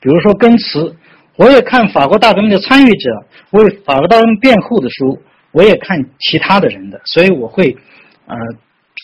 [0.00, 0.96] 比如说根茨，
[1.36, 7.76] 我也看法国大革命的参与者为法国大革命辩护的书，我也看其他的人的，所以我会
[8.26, 8.36] 呃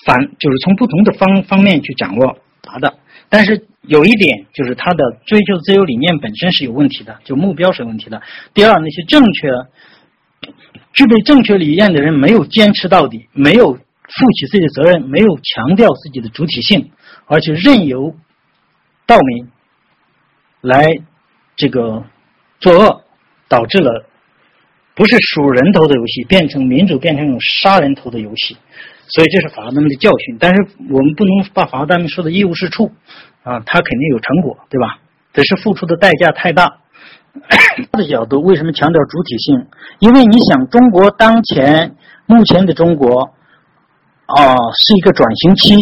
[0.06, 2.38] 反就是从不同的方方面去掌握，
[3.28, 3.66] 但是。
[3.82, 8.20] 有一点就是他的追求自由理念本身是有问题的，就目标是有问题的。
[8.52, 9.48] 第二，那些正确、
[10.92, 16.90] 具备正确理念的人没有坚持到底，没有负起自己的责任，没有强调自己的主体性，
[17.24, 18.14] 而且任由
[19.06, 19.48] 道民
[20.60, 20.84] 来
[21.56, 22.04] 这个
[22.60, 23.04] 作恶，
[23.48, 24.04] 导致了
[24.94, 28.58] 不是数人头的游戏，变成民主变成一种杀人头的游戏。
[29.08, 30.36] 所以这是法大革命的教训。
[30.38, 32.92] 但是我们不能把法大革命说的一无是处。
[33.44, 34.98] 啊，他肯定有成果，对吧？
[35.32, 36.80] 只是付出的代价太大。
[37.90, 39.66] 他 的角度为什么强调主体性？
[40.00, 41.94] 因为你想，中国当前
[42.26, 43.30] 目前的中国
[44.26, 45.74] 啊，是一个转型期。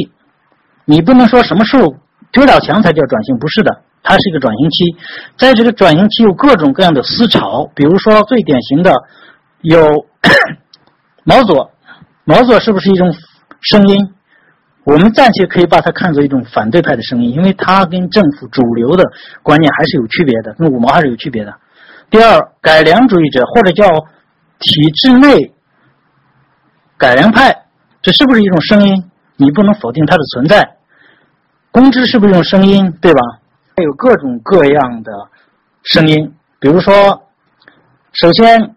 [0.84, 1.92] 你不能说什么时候
[2.30, 4.96] 推倒墙才叫转型，不是的，它是一个转型期。
[5.36, 8.92] 在这个转型期，有各种各样的思潮，比如说最典型的
[9.62, 10.06] 有
[11.24, 11.72] 毛左，
[12.28, 13.14] 毛左是不是一种
[13.60, 14.12] 声音？
[14.82, 19.04] 我们暂且可以把它看作一种反对派的声音，因为它跟政府主流的
[19.44, 21.54] 观念还是有区别的，跟五毛还是有区别的。
[22.10, 23.88] 第二，改良主义者或者叫
[24.58, 25.54] 体制内
[26.96, 27.66] 改良派，
[28.02, 29.10] 这是不是一种声音？
[29.36, 30.76] 你不能否定它的存在。
[31.70, 32.90] 公知是不是一种声音？
[33.00, 33.20] 对吧？
[33.76, 35.12] 还有各种各样的
[35.82, 37.28] 声音，比如说，
[38.12, 38.74] 首先，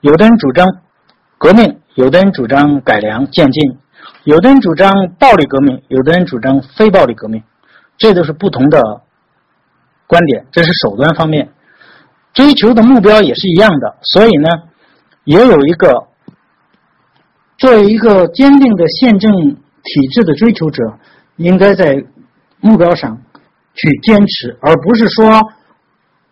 [0.00, 0.66] 有的人主张
[1.38, 3.76] 革命，有的人主张改良渐进。
[4.24, 7.42] 有的人主张暴力革命，有的人主张非暴力革命，
[7.98, 9.02] 这都是不同的
[10.06, 10.46] 观点。
[10.50, 11.50] 这是手段方面，
[12.32, 13.96] 追求的目标也是一样的。
[14.00, 14.48] 所以呢，
[15.24, 16.06] 也有一个
[17.58, 19.30] 作为一个坚定的宪政
[19.82, 20.82] 体制的追求者，
[21.36, 22.02] 应该在
[22.60, 23.20] 目标上
[23.74, 25.38] 去坚持，而不是说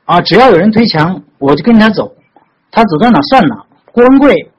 [0.06, 2.16] 啊，只要有人推墙，我就跟他走，
[2.70, 3.66] 他走到哪算哪。
[3.92, 4.50] 郭文贵，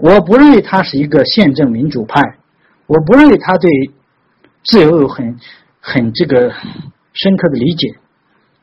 [0.00, 2.20] 我不认为他是一个宪政民主派，
[2.86, 3.70] 我不认为他对
[4.64, 5.38] 自由有很
[5.80, 6.52] 很这个
[7.12, 7.94] 深刻的理解。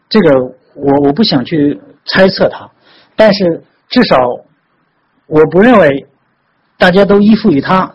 [0.10, 0.30] 这个
[0.74, 2.70] 我我不想去猜测他，
[3.16, 4.18] 但是至少
[5.28, 6.08] 我不认为
[6.78, 7.94] 大家都依附于他。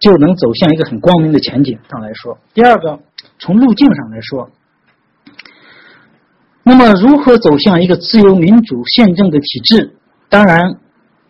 [0.00, 2.36] 就能走向一个很光明的前景上来说。
[2.52, 3.00] 第二个，
[3.38, 4.50] 从路径上来说，
[6.62, 9.96] 那么如何走向一个自由民主宪政的体制？
[10.28, 10.78] 当然，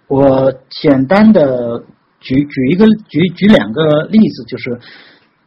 [0.08, 1.84] 我简单的
[2.20, 4.78] 举举一个举举两个例子，就是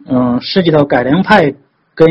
[0.05, 1.51] 嗯，涉及到改良派
[1.93, 2.07] 跟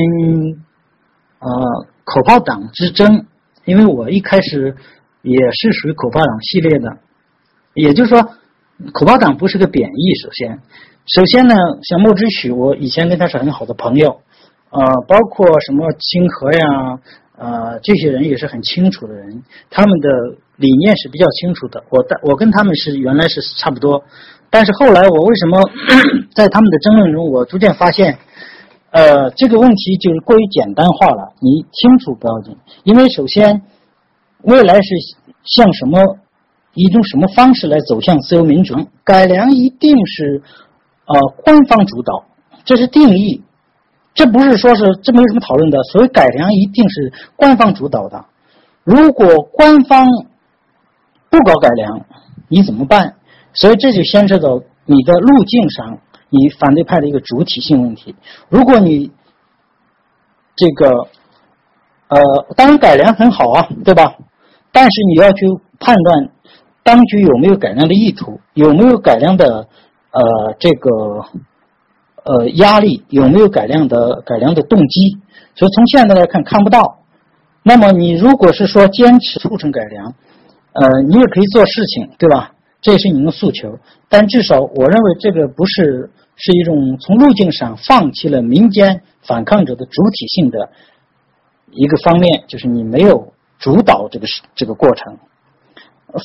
[1.38, 3.26] 呃口炮党之争。
[3.64, 4.76] 因为我一开始
[5.22, 6.98] 也是属于口炮党系列的，
[7.74, 8.22] 也就是说，
[8.92, 10.60] 口炮党不是个贬义，首先。
[11.06, 14.20] 首先呢，像莫之许，我以前跟他是很好的朋友，
[14.70, 17.00] 呃，包括什么清河呀，
[17.36, 21.82] 呃，这些人也是很清楚的人，他们的理念是比较清楚的。
[21.90, 24.02] 我我跟他们是原来是差不多，
[24.50, 25.60] 但是后来我为什么
[26.34, 28.18] 在他们的争论中，我逐渐发现，
[28.90, 31.32] 呃，这个问题就是过于简单化了。
[31.40, 33.62] 你清楚不要紧，因为首先
[34.42, 34.88] 未来是
[35.44, 36.18] 向什么
[36.74, 40.42] 一种什么方式来走向自由民主，改良一定是。
[41.08, 42.24] 呃，官方主导，
[42.64, 43.40] 这是定义，
[44.12, 45.80] 这不是说是这没有什么讨论的。
[45.84, 48.24] 所谓改良，一定是官方主导的。
[48.82, 50.04] 如果官方
[51.36, 52.02] 不搞改良，
[52.48, 53.14] 你怎么办？
[53.52, 55.98] 所以这就牵涉到你的路径上，
[56.30, 58.14] 你反对派的一个主体性问题。
[58.48, 59.10] 如果你
[60.54, 61.08] 这个
[62.08, 64.16] 呃，当然改良很好啊，对吧？
[64.72, 65.46] 但是你要去
[65.78, 66.30] 判断
[66.82, 69.68] 当局有没有改良的意图，有没有改良的。
[70.12, 71.26] 呃，这个
[72.24, 75.18] 呃压力有没有改良的改良的动机？
[75.54, 77.00] 所以从现在来看看不到。
[77.62, 80.14] 那么你如果是说坚持促成改良，
[80.78, 82.52] 呃，你也可以做事情，对吧？
[82.82, 83.78] 这也是你的诉求。
[84.08, 90.68] 但至少我认为这个不是是一种从路径上放弃了民间反抗者的主体性的
[91.72, 95.16] 一个方面，就是你没有主导这个这个过程。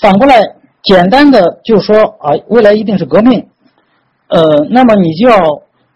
[0.02, 0.42] 反过来，
[0.84, 3.48] 简单的就说啊，未来一定是革命。
[4.28, 5.38] 呃，那么你就要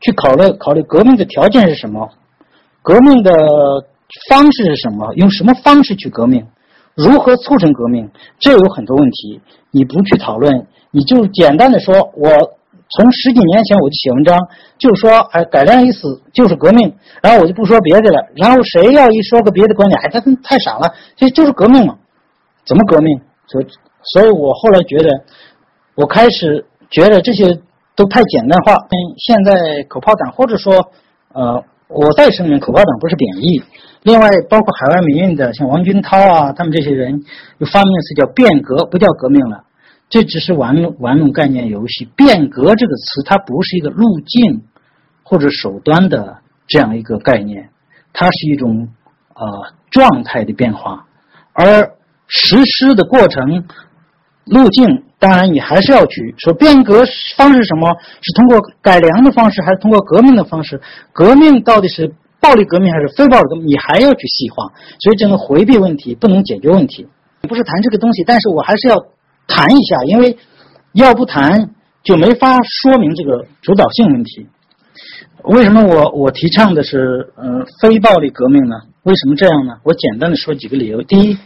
[0.02, 2.10] 去考虑考虑革命的条件是什么，
[2.82, 3.32] 革命的
[4.30, 6.46] 方式是什么，用什么方式去革命，
[6.96, 12.30] 如何促成革命，这有很多问题，你不去讨论，你就简单的说，我
[12.90, 14.40] 从十几年前我就写文章，
[14.78, 21.98] 就说哎改良意思就是革命，然后我就不说别的了，然后谁要一说个别的观点，哎他太傻了，这就是革命嘛，
[22.66, 23.22] 怎么革命？
[23.48, 23.62] 所，
[24.14, 25.10] 所以我后来觉得，
[25.96, 27.60] 我开始觉得这些。
[27.98, 30.92] 都太简单化，跟现在口炮党，或者说，
[31.32, 33.63] 呃，我再声明，口炮党不是贬义。
[34.02, 37.24] 另外，包括海外民运的，像王军涛啊，他们这些人
[37.60, 39.63] 又发明的词叫变革，不叫革命了，
[40.10, 42.06] 这只是玩玩弄概念游戏。
[42.15, 44.63] 变革这个词，它不是一个路径
[45.24, 47.69] 或者手段的这样一个概念，
[48.13, 48.89] 它是一种
[49.36, 49.45] 呃
[49.91, 51.06] 状态的变化，
[51.54, 51.91] 而
[52.28, 53.63] 实施的过程
[54.45, 55.05] 路径。
[55.17, 57.04] 当然，你还是要去说变革
[57.38, 57.95] 方式是什么？
[58.21, 60.80] 是通过改良的方式，还是通过革命的方式？
[61.13, 63.67] 革命到底是暴力革命还是非暴力革命？
[63.67, 64.71] 你还要去细化。
[64.99, 67.08] 所以，这个回避问题不能解决问题。
[67.47, 68.97] 不是谈这个东西，但是我还是要
[69.47, 70.38] 谈一下，因为
[70.91, 71.69] 要不谈
[72.04, 74.47] 就没法说明这个主导性问题。
[75.43, 78.75] 为什么我我提倡的是呃非暴力革命呢？
[79.04, 79.78] 为什么这样呢？
[79.84, 81.01] 我简单的说几个理由。
[81.04, 81.38] 第一。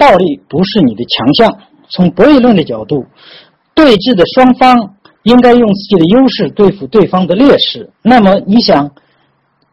[0.00, 1.58] 暴力不是你的强项。
[1.90, 3.04] 从博弈论的角度，
[3.74, 7.90] 对峙的双方应该用自己的优势对付对方的劣势。
[8.00, 8.92] 那么，你想，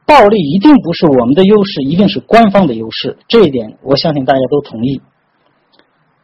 [0.04, 3.18] 暴力一定不是我们的优势，一定是官方的优势。
[3.30, 5.00] 这一点，我相信大家都同意。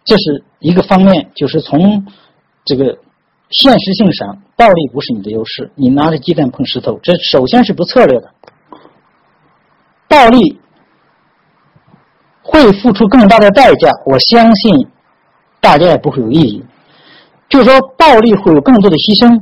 [0.03, 2.05] 这是一个方面，就是从
[2.65, 2.97] 这个
[3.51, 5.71] 现实性上，暴力不是你的优势。
[5.75, 8.31] 你拿着鸡蛋碰石头，这首先是不策略的。
[10.09, 10.59] 暴力。
[12.43, 14.87] 会付出更大的代价，我相信
[15.59, 16.63] 大家也不会有异议。
[17.49, 19.41] 就是说，暴力会有更多的牺牲，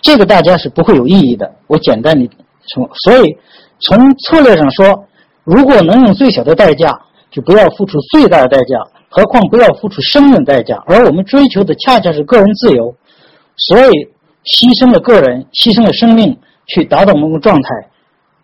[0.00, 1.54] 这个大家是不会有异议的。
[1.66, 2.28] 我简单的
[2.68, 3.36] 从，所以
[3.80, 5.04] 从策略上说，
[5.44, 6.98] 如果能用最小的代价，
[7.30, 8.78] 就不要付出最大的代价，
[9.10, 10.82] 何况不要付出生命代价。
[10.86, 12.94] 而我们追求的恰恰是个人自由，
[13.56, 13.90] 所以
[14.44, 17.68] 牺牲了个人，牺牲了生命，去达到某种状态，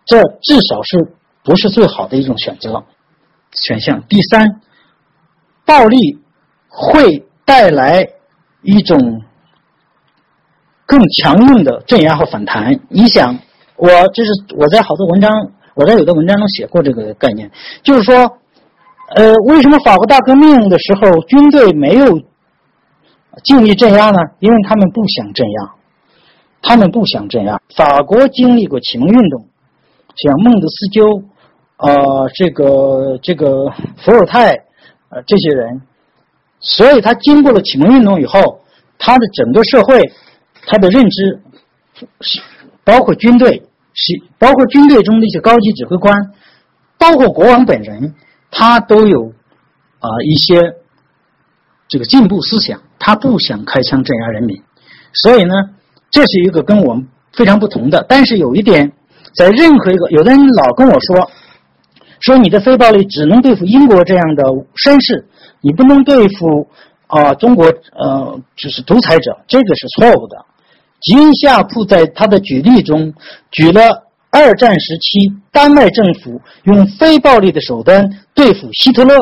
[0.05, 1.13] 这至少是
[1.43, 2.83] 不是最好的一种选择。
[3.53, 4.61] 选项第三，
[5.65, 6.19] 暴力
[6.67, 8.07] 会带来
[8.61, 9.21] 一种
[10.85, 12.79] 更强硬的镇压和反弹。
[12.89, 13.37] 你想，
[13.75, 17.49] 我这是我在好多文章我在有的文章中写过这个概念，
[17.81, 18.37] 就是说，
[19.15, 22.21] 呃，为什么法国大革命的时候军队没有
[23.43, 24.19] 尽力镇压呢？
[24.39, 25.71] 因为他们不想镇压，
[26.61, 27.59] 他们不想镇压。
[27.75, 29.45] 法国经历过启蒙运动，
[30.15, 31.23] 像孟德斯鸠，
[31.81, 34.49] 呃，这个这个伏尔泰，
[35.09, 35.81] 呃，这些人，
[36.59, 38.61] 所以他经过了启蒙运动以后，
[38.97, 40.11] 他的整个社会，
[40.67, 41.41] 他的认知
[42.21, 42.41] 是
[42.83, 43.63] 包括军队。
[43.93, 46.15] 是包括军队中的一些高级指挥官，
[46.97, 48.15] 包括国王本人，
[48.49, 49.33] 他都有
[49.99, 50.61] 啊一些
[51.89, 54.63] 这个进步思想，他不想开枪镇压人民，
[55.11, 55.53] 所以呢，
[56.09, 58.05] 这是一个跟我们非常不同的。
[58.07, 58.89] 但是有一点，
[59.35, 61.29] 在任何一个，有的人老跟我说，
[62.21, 64.43] 说你的非暴力只能对付英国这样的
[64.75, 65.27] 绅士，
[65.59, 66.69] 你不能对付
[67.07, 70.45] 啊中国呃就是独裁者，这个是错误的。
[71.01, 73.13] 吉恩夏普在他的举例中
[73.51, 79.15] 举了二战时期丹麦政府用非暴力的手段对付希特勒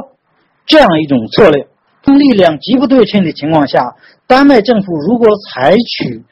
[0.67, 1.65] 这样一种策略。
[2.05, 3.95] 力量极不对称的情况下，
[4.25, 6.23] 丹麦政府如果采取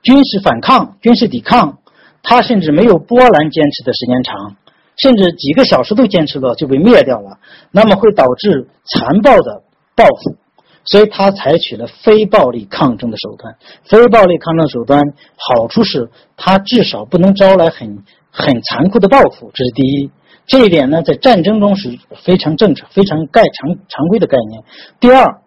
[0.00, 1.78] 军事反抗、军事抵抗，
[2.22, 4.56] 他甚至没有波兰坚持的时间长，
[4.96, 7.38] 甚至几个小时都坚持了就被灭掉了，
[7.70, 9.62] 那么会导致残暴的
[9.94, 10.36] 报复。
[10.86, 13.56] 所以他采取了非暴力抗争的手段。
[13.84, 15.02] 非暴力抗争手段
[15.36, 20.10] 好处是，他至少不能招来很很残酷的报复，这是第一。
[20.46, 24.62] 这一点呢，在战争中是非常正常、非常概常常规的概念。
[25.00, 25.40] 第二，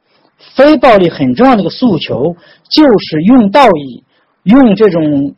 [0.55, 2.35] 非暴力很重要的一个诉求
[2.67, 4.03] 就是用道义、
[4.41, 5.35] 用这种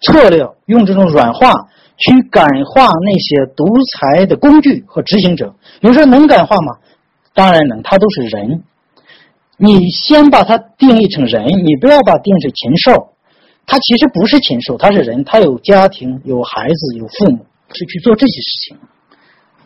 [0.00, 1.52] 策略、用这种软化
[1.98, 5.54] 去感化那些独裁的工具和执行者。
[5.80, 6.76] 有人说能感化吗？
[7.34, 8.62] 当然能，他都是人。
[9.58, 13.12] 你先把它定义成人，你不要把定义成禽兽。
[13.66, 18.78] 他其实不是禽兽，他是人，他有家庭、有孩子、有父母，是去做这些事情。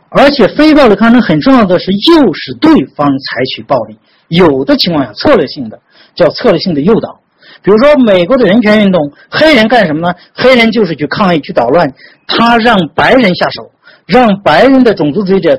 [0.09, 5.81] 而且非暴力抗争很重要的是诱使对方采取暴力，有的情况下策略性的
[6.14, 7.20] 叫策略性的诱导。
[7.62, 10.14] 比如说美国的人权运动，黑人干什么呢？
[10.34, 11.92] 黑人就是去抗议、去捣乱，
[12.26, 13.70] 他让白人下手，
[14.07, 15.57] 让白人的种族主义者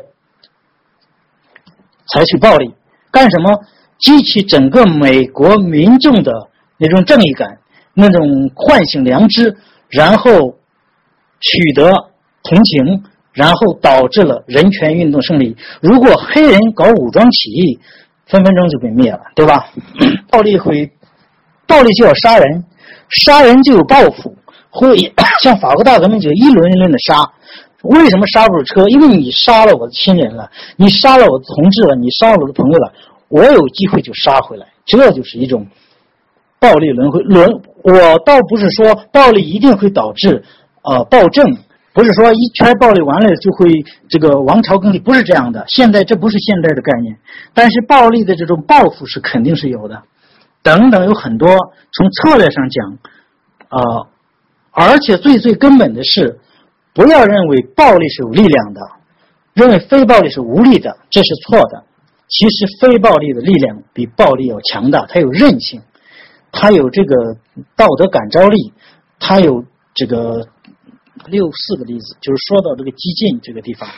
[2.08, 2.74] 采取暴力，
[3.12, 3.52] 干什么？
[4.00, 6.32] 激起整个美国民众的
[6.78, 7.60] 那种正义感，
[7.94, 9.56] 那种唤醒良知，
[9.90, 10.58] 然后
[11.40, 11.92] 取得
[12.42, 15.56] 同情，然后导致了人权运动胜利。
[15.82, 17.80] 如果黑人搞武装起义，
[18.26, 19.68] 分分钟就被灭了，对吧？
[20.32, 20.92] 暴力会，
[21.72, 22.66] 暴力就要杀人，
[23.10, 24.36] 杀人就有报复，
[24.70, 24.94] 会
[25.42, 27.24] 像法国大革命就一轮一轮的杀。
[27.84, 28.86] 为什么杀不住车？
[28.90, 32.92] 因为你杀了我的亲人了，你杀了我的同志了，你杀了我的朋友了。
[33.30, 35.66] 我有机会就杀回来，这就是一种
[36.60, 37.50] 暴力轮回轮。
[37.84, 40.44] 我倒不是说暴力一定会导致
[40.84, 41.58] 呃暴政，
[41.94, 43.72] 不是说一圈暴力完了就会
[44.10, 45.64] 这个王朝更替，不是这样的。
[45.68, 47.18] 现在这不是现代的概念，
[47.54, 50.04] 但是暴力的这种报复是肯定是有的。
[50.64, 51.50] 等等，有很多
[51.92, 52.98] 从策略上讲，
[53.70, 54.08] 啊，
[54.72, 56.40] 而且最最根本的是，
[56.94, 58.82] 不要认为暴力是有力量的，
[59.54, 61.84] 认为非暴力是无力的，这是错的。
[62.28, 65.82] 其实非暴力的力量比暴力要强大，它有韧性，
[66.52, 67.36] 它有这个
[67.76, 68.72] 道德感召力，
[69.20, 70.48] 它有这个
[71.26, 73.90] 六四的例子，就是说到这个激进这个地方。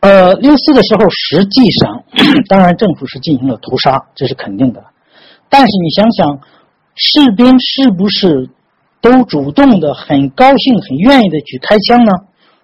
[0.00, 2.04] 呃，六四的时候，实际上
[2.48, 4.84] 当然政府是进行了屠杀，这是肯定的。
[5.48, 6.40] 但是你想想，
[6.94, 8.48] 士兵是不是
[9.00, 12.12] 都主动的、很高兴、很愿意的去开枪呢？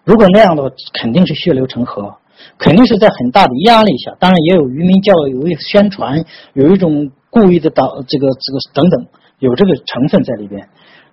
[0.04, 2.14] 如果那样的话，肯定是血流成河。
[2.58, 6.22] 肯定是在很大的压力下，当然也有愚民教育，有一宣传，
[6.52, 9.06] 有一种故意的导这个这个等等，
[9.38, 10.68] 有这个成分在里边。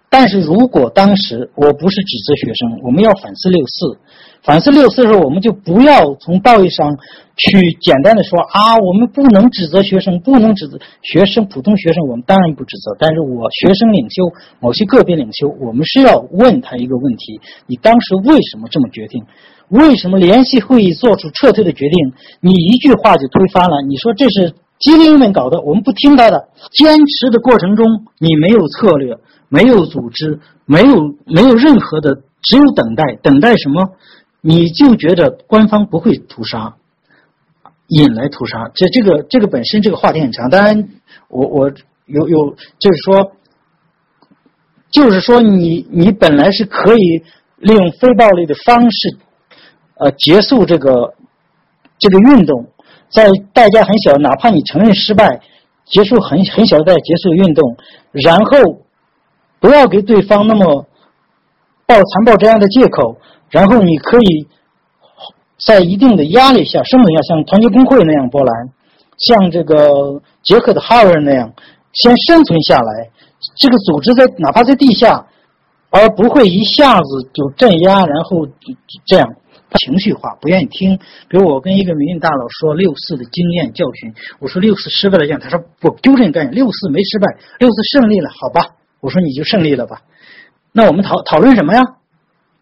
[0.10, 3.98] 但是如果当时我不是指责学生，我们要反思六四，
[4.44, 6.98] 反思六四的时候，我们就不要从道义上
[7.36, 12.96] 去简单的说啊，我们不能指责学生，不能指责学生，普通学生我们当然不指责。
[12.98, 14.24] 但是我学生领袖，
[14.60, 19.24] 某些个别领袖，我们是要问他一个问题：你当时为什么这么决定？
[19.70, 22.14] 为什么联席会议做出撤退的决定？
[22.42, 23.82] 你一句话就推翻了？
[23.88, 26.50] 你说这是精英们搞的，我们不听他的。
[26.72, 27.86] 坚持的过程中，
[28.18, 29.18] 你没有策略，
[29.50, 33.04] 没有组织，没有没有任何的，只有等待。
[33.22, 33.92] 等待什么？
[34.42, 36.76] 你就觉得官方不会屠杀，
[37.88, 38.70] 引来屠杀。
[38.74, 40.50] 这这个这个本身这个话题很长。
[40.50, 40.90] 当然，
[41.30, 41.72] 我我
[42.08, 43.32] 有有就是说，
[44.90, 47.24] 就是说你你本来是可以
[47.58, 49.18] 利用非暴力的方式。
[49.96, 51.14] 呃，结束这个
[52.00, 52.66] 这个运动，
[53.12, 55.40] 在代价很小，哪怕你承认失败，
[55.86, 57.78] 结束很很小的代价结束运动，
[58.12, 58.82] 然后
[59.60, 60.88] 不要给对方那么
[61.86, 63.18] 暴残暴这样的借口，
[63.52, 64.48] 然后你可以
[65.60, 68.70] 在一定的压力下生存下，像团结工会那样波兰，
[69.18, 71.54] 像这个捷克的哈尔那样，
[71.94, 73.10] 先生存下来。
[73.58, 75.26] 这个组织在哪怕在地下，
[75.90, 78.48] 而不会一下子就镇压，然后
[79.06, 79.28] 这样
[79.80, 80.98] 情绪化，不愿意听。
[81.28, 87.28] 比如我跟一个民运大佬说六四的经验教训，我说六四失败了讲，他说不纠正概念，六四没失败，
[87.60, 88.76] 六四胜利了，好吧？
[89.00, 90.02] 我说你就胜利了吧。
[90.72, 91.82] 那我们讨讨论什么呀？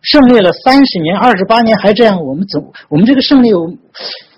[0.02, 3.50] 胜利了三十年、二十八年还这样，我们怎我们这个胜利？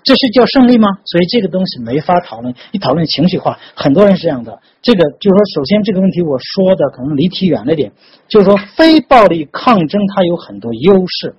[0.04, 0.88] 这是叫胜利吗？
[1.04, 3.56] 所以这个东西没法讨论，一讨论情绪化。
[3.76, 4.58] 很多人是这样的。
[4.82, 7.92] 这个就是说，首先这个问题我说的可能离题远了点。
[8.26, 11.36] 就是说，非暴力抗争它有很多优势，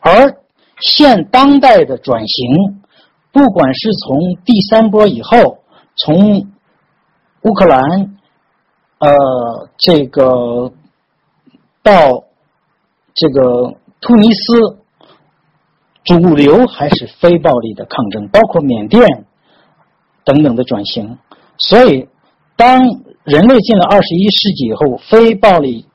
[0.00, 0.34] 而
[0.80, 2.82] 现当代的转型，
[3.30, 5.58] 不管是从第三波以后，
[5.96, 6.46] 从
[7.42, 8.16] 乌克兰，
[8.98, 10.72] 呃，这个
[11.82, 12.24] 到
[13.14, 14.78] 这个突尼斯。
[16.04, 19.24] 主流还是非暴力的抗争，包括缅甸
[20.24, 21.16] 等等的转型。
[21.58, 22.08] 所以，
[22.56, 22.82] 当
[23.22, 25.86] 人类进了二十一世纪以后，非暴力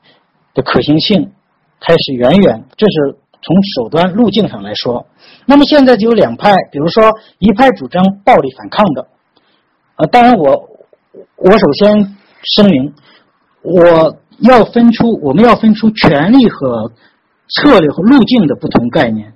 [0.54, 1.30] 的可行性
[1.78, 5.04] 开始远远，这是从手段路径上来说。
[5.44, 9.06] 那么现在就有两派，比如说一派主张暴力反抗的，
[9.96, 10.70] 呃，当然我
[11.36, 12.16] 我首先
[12.56, 12.94] 声明，
[13.60, 16.90] 我要分出我们要分出权力和
[17.48, 19.32] 策略和路径的不同概念。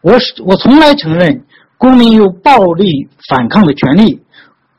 [0.00, 1.44] 我是我从来承认，
[1.78, 4.22] 公民有暴力反抗的权利，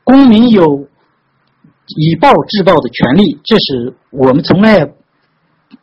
[0.02, 0.86] 公民有
[1.86, 4.90] 以暴制暴的权利，这是我们从来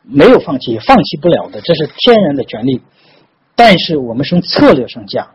[0.02, 2.82] 没有放弃，也放弃不了的，这是天然的权利。
[3.54, 5.28] 但是我们从策略上讲，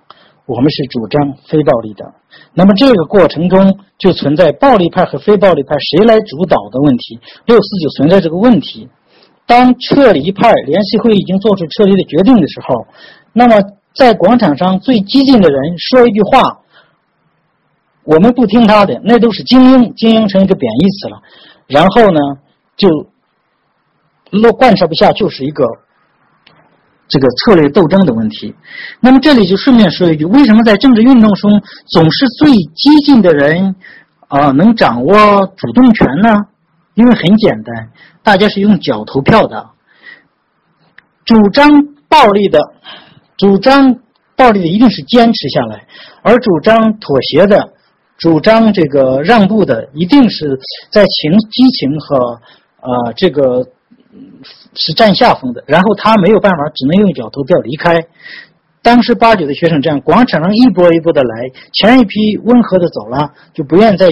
[0.45, 2.13] 我们是主张非暴力的。
[2.53, 7.19] 那么这个过程中就存在暴力派和非暴力派谁来主导的问题。
[7.45, 8.89] 六四就存在这个问题。
[9.47, 12.85] 当撤离派联席会已经做出撤离的决定的时候，
[13.33, 13.55] 那么。
[13.95, 16.59] 在广场上最激进的人说一句话，
[18.03, 21.19] 我们不听他的，那都是精英，精英成一个贬义词了。
[21.65, 22.19] 然后呢，
[22.75, 22.87] 就
[24.29, 25.65] 落贯彻不下，就是一个
[27.07, 28.53] 这个策略斗争的问题。
[28.99, 33.75] 那么这里就顺便说一句，为什么在政治运动中总是最激进的人
[34.27, 35.15] 啊能掌握
[35.57, 36.45] 主动权呢？
[36.97, 37.89] 因为很简单，
[38.23, 39.69] 大家是用脚投票的，
[41.25, 41.69] 主张
[42.09, 42.59] 暴力的。
[43.37, 43.99] 主张
[44.35, 45.85] 暴力的一定是坚持下来，
[46.23, 47.73] 而主张妥协的、
[48.17, 52.41] 主张这个让步的，一定是在情激情和
[52.81, 53.67] 呃这个
[54.73, 55.63] 是占下风的。
[55.67, 57.95] 然后他没有办法，只能用脚投票离开。
[58.81, 64.07] 当时八九的学生这样，广场上一波一波的来，前一批温和的走了，就不愿再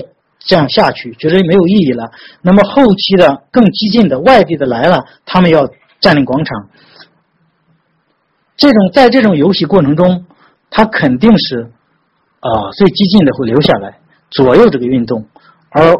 [0.46, 2.12] 这样下去，觉得没有意义了。
[2.42, 5.70] 那么后期的更激进的外地的来了，他们要
[6.00, 6.70] 占领广场。
[8.56, 10.26] 这种在这种游戏过程中，
[10.70, 11.72] 他肯定是
[12.40, 13.98] 啊最激进的会留下来
[14.30, 15.26] 左右这个运动，
[15.70, 15.98] 而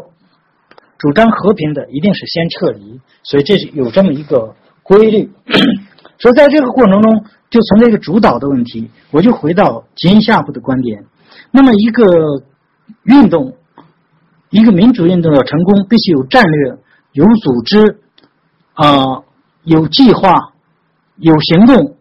[0.96, 5.30] 主张和平的一定是先撤离，所以这是有这么一个规律。
[6.18, 8.90] 所以在这个过程中就存在一个主导的问题。
[9.10, 11.04] 我就回到吉恩夏普的观点，
[11.50, 12.42] 那么一个
[13.02, 13.54] 运动，
[14.56, 16.78] 一个民主运动要成功，必须有战略、
[17.12, 18.00] 有组织
[18.72, 19.22] 啊、
[19.64, 20.32] 有计划、
[21.16, 21.96] 有行动。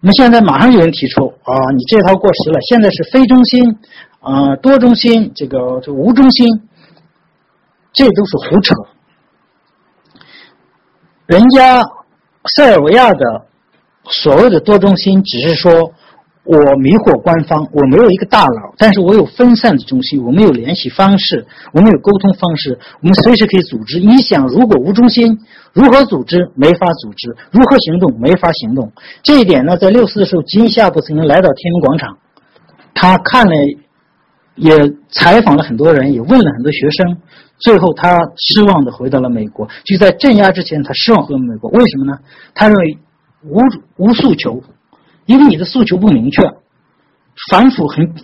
[0.00, 3.78] 那么现在马上有人提出啊，你这套过时了，现在是非中心，
[4.20, 6.46] 啊多中心，这个这无中心，
[7.92, 8.74] 这都是胡扯。
[11.26, 11.82] 人家
[12.54, 13.46] 塞尔维亚的
[14.04, 15.92] 所谓的多中心，只是说。
[16.44, 23.98] 我迷惑官方，我没有一个大佬，但是我有分散的中心，我们有联系方式，我们有沟通方式，我们随时可以组织。
[23.98, 25.38] 你想，如果无中心，
[25.72, 26.50] 如何组织？
[26.54, 27.34] 没法组织。
[27.50, 28.20] 如何行动？
[28.20, 28.92] 没法行动。
[29.22, 32.18] 这一点呢，在六四的时候，金夏普曾经来到天安门广场，
[32.92, 33.52] 他看了，
[34.56, 34.76] 也
[35.10, 37.16] 采访了很多人，也问了很多学生，
[37.58, 39.66] 最后他失望的回到了美国。
[39.84, 41.70] 就在镇压之前，他失望回到美国。
[41.70, 42.18] 为什么呢？
[42.54, 42.98] 他认为
[43.48, 43.60] 无
[43.96, 44.62] 无诉求。
[45.26, 46.42] 因为你的诉求不明确，
[47.50, 48.14] 反腐很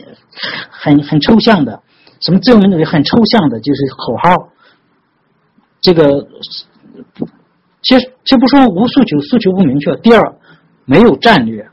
[0.70, 1.82] 很很抽象的，
[2.20, 4.48] 什么自由民主也很抽象的，就是口号。
[5.80, 6.28] 这个，
[7.82, 9.96] 其实这不说无诉求，诉求不明确。
[9.96, 10.36] 第二，
[10.84, 11.66] 没有战略，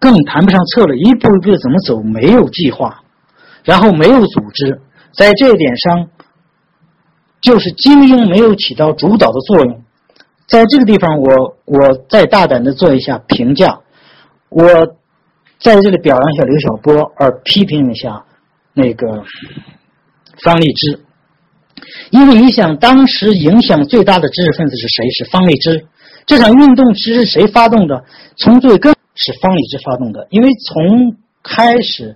[0.00, 3.04] 更谈不上策略，一步一步怎么走，没有计划，
[3.62, 4.80] 然后没有组织，
[5.14, 6.08] 在这一点上，
[7.40, 9.84] 就是精英没有起到主导的作用。
[10.52, 13.80] 在这个地方，我我再大胆的做一下评价，
[14.50, 14.66] 我
[15.58, 18.22] 在这里表扬一下刘晓波，而批评一下
[18.74, 19.24] 那个
[20.44, 21.00] 方励之，
[22.10, 25.10] 因为你想，当时影响最大的知识分子是谁？
[25.10, 25.86] 是方励之。
[26.26, 28.04] 这场运动其实谁发动的？
[28.36, 30.26] 从最根是方励之发动的。
[30.28, 32.14] 因为从开始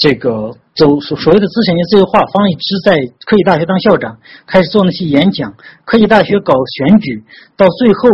[0.00, 2.96] 这个走所所谓的资产阶级自由化，方励之在
[3.26, 7.22] 科技大学当校长，开始做那些演讲，科技大学搞选举，
[7.56, 8.08] 到最后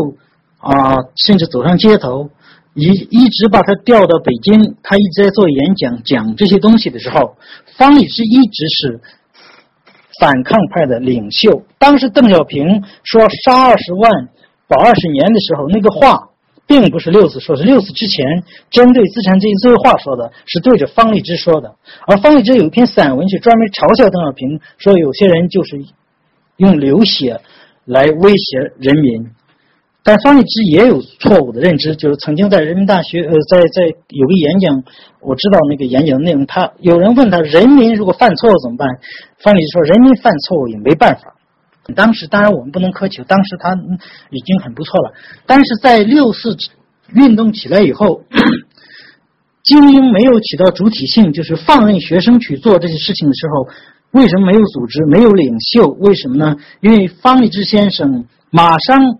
[0.58, 2.28] 啊，甚至走上街头，
[2.74, 7.36] 一一直把他调到北京，他一直在做演讲，讲这些东西的时候，
[7.78, 9.00] 方励之一直是。
[10.18, 14.28] 反抗派的领袖，当时邓小平说杀二十万
[14.66, 16.25] 保二十年的时候，那个话
[16.66, 21.76] 并不是六四说，是六四之前针对资产阶级自由化说的，是对着方励之说的。
[22.06, 25.78] 而方励之有一篇散文，去专门嘲笑邓小平，说有些人就是
[26.56, 27.40] 用流血
[27.84, 29.30] 来威胁人民。
[30.02, 34.82] 但方励之也有错误的认知，就是曾经在人民大学，呃，在在有个演讲，
[35.20, 38.88] 我知道那个演讲内容，他有人问他，人民如果犯错误怎么办？
[39.38, 41.35] 方励之说，人民犯错误也没办法。
[41.94, 43.74] 当时当然我们不能苛求，当时他
[44.30, 45.14] 已经很不错了。
[45.46, 46.56] 但是在六四
[47.12, 48.22] 运动起来以后，
[49.62, 53.68] 精英没有起到主体性，就是放任学生去做这些事情的时候，
[54.12, 55.88] 为什么没有组织，没有领袖？
[55.88, 56.56] 为什么呢？
[56.80, 59.18] 因为方励之先生马上。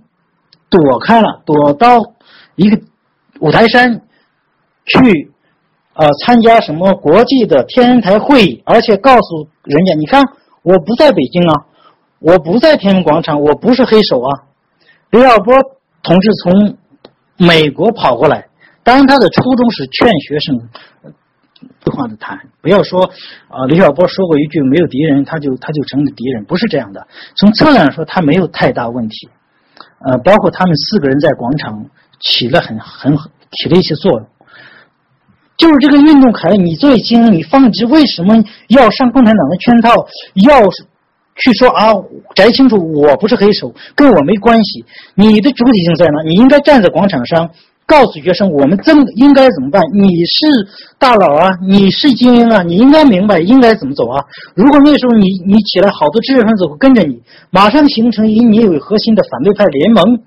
[0.69, 1.97] 躲开了，躲到
[2.57, 2.81] 一个
[3.39, 4.03] 五台山
[4.85, 5.31] 去，
[5.95, 10.25] 呃，参加什么国际的天文台会议，而且告诉人家，你看，
[10.65, 11.67] 我不在北京啊，
[12.27, 14.43] 我不在天安门广场，我不是黑手啊。
[15.11, 15.55] 刘晓波
[16.03, 16.77] 同志从
[17.37, 18.49] 美国跑过来，
[18.83, 20.69] 当然他的初衷是劝学生
[21.85, 23.05] 对话的谈，不要说
[23.47, 27.07] 啊，刘晓波说过一句没有敌人，他就他就成了敌人，不是这样的。
[27.37, 29.29] 从策略上说，他没有太大问题。
[30.05, 31.87] 呃，包括他们四个人在广场
[32.19, 33.17] 起了很很
[33.53, 34.27] 起了一些作用，
[35.57, 38.35] 就是这个运动开了，你作为精英，你放弃为什么
[38.67, 39.91] 要上共产党的圈套？
[40.45, 40.61] 要
[41.37, 41.93] 去说啊，
[42.35, 44.85] 摘清楚，我不是黑手，跟我没关系。
[45.15, 46.23] 你的主体性在哪？
[46.23, 47.51] 你应该站在广场上。
[47.89, 49.81] 告诉学生，我们怎应该怎么办？
[49.95, 50.45] 你是
[50.99, 54.25] 大佬啊，你是精英啊，你应该明白应该怎么走啊。
[54.57, 60.19] 如果那时候你你起来，好多知识分子会跟着你，马上形成以你为核心的反对派联盟。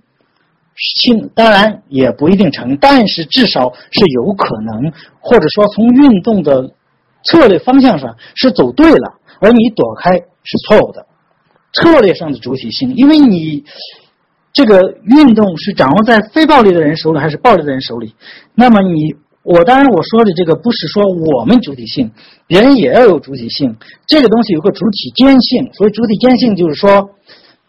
[1.03, 6.71] 性当然也不一定成，但是至少是有可能，或者说从运动的
[7.25, 10.11] 策略方向上是走对了，而你躲开
[10.43, 11.05] 是错误的。
[11.73, 13.63] 策略上的主体性，因为你。
[14.51, 18.15] 这个运动是掌握在非暴力的人手里还是暴力的人手里？
[18.55, 22.11] 那么你我当然我说的这个不是说我们主体性，
[22.47, 23.77] 别人也要有主体性。
[24.07, 27.11] 这个东西有个主体坚性，所以主体坚性就是说，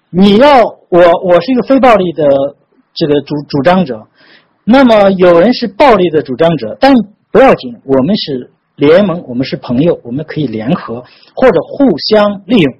[0.09, 2.25] 你要我我是一个非暴力的
[2.95, 4.09] 这个主主张者，
[4.65, 6.95] 那么有人是暴力的主张者，但
[7.31, 8.51] 不要紧，我们是
[8.81, 11.05] 联盟，我们是朋友，我们可以联合
[11.37, 12.75] 或者互相利用。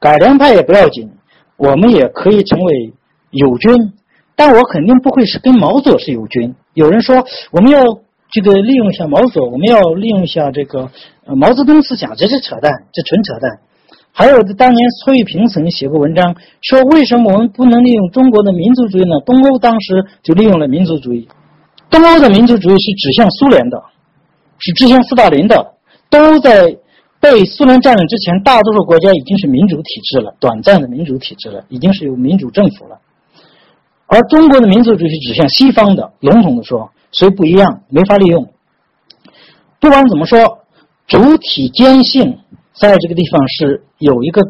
[0.00, 1.10] 改良派也不要紧，
[1.58, 2.94] 我们也可以成为。
[3.36, 3.92] 友军，
[4.36, 6.54] 但我肯定不会是跟毛左是友军。
[6.72, 7.82] 有人说我们要
[8.30, 10.88] 这个利用一下毛左，我们要利用一下这个
[11.34, 13.58] 毛泽东思想，这是扯淡，这纯扯淡。
[14.12, 19.18] 还有当年崔玉平曾经写过文章，说为什么我们不能利用中国的民族主义呢？
[19.26, 21.26] 东欧当时就利用了民族主义，
[21.90, 23.82] 东欧的民族主义是指向苏联的，
[24.58, 25.74] 是指向斯大林的，
[26.10, 26.76] 都在
[27.20, 32.98] 被苏联占领之前，大多数国家已经是民主体制了，短暂的民主体制了，已经是有民主政府了。
[34.06, 38.48] 而中国的民族主义指向西方的，笼统的说，所以不一样，没法利用。
[39.80, 40.58] 不管怎么说，
[41.06, 42.38] 主体坚信
[42.74, 44.42] 在这个地方是有一个，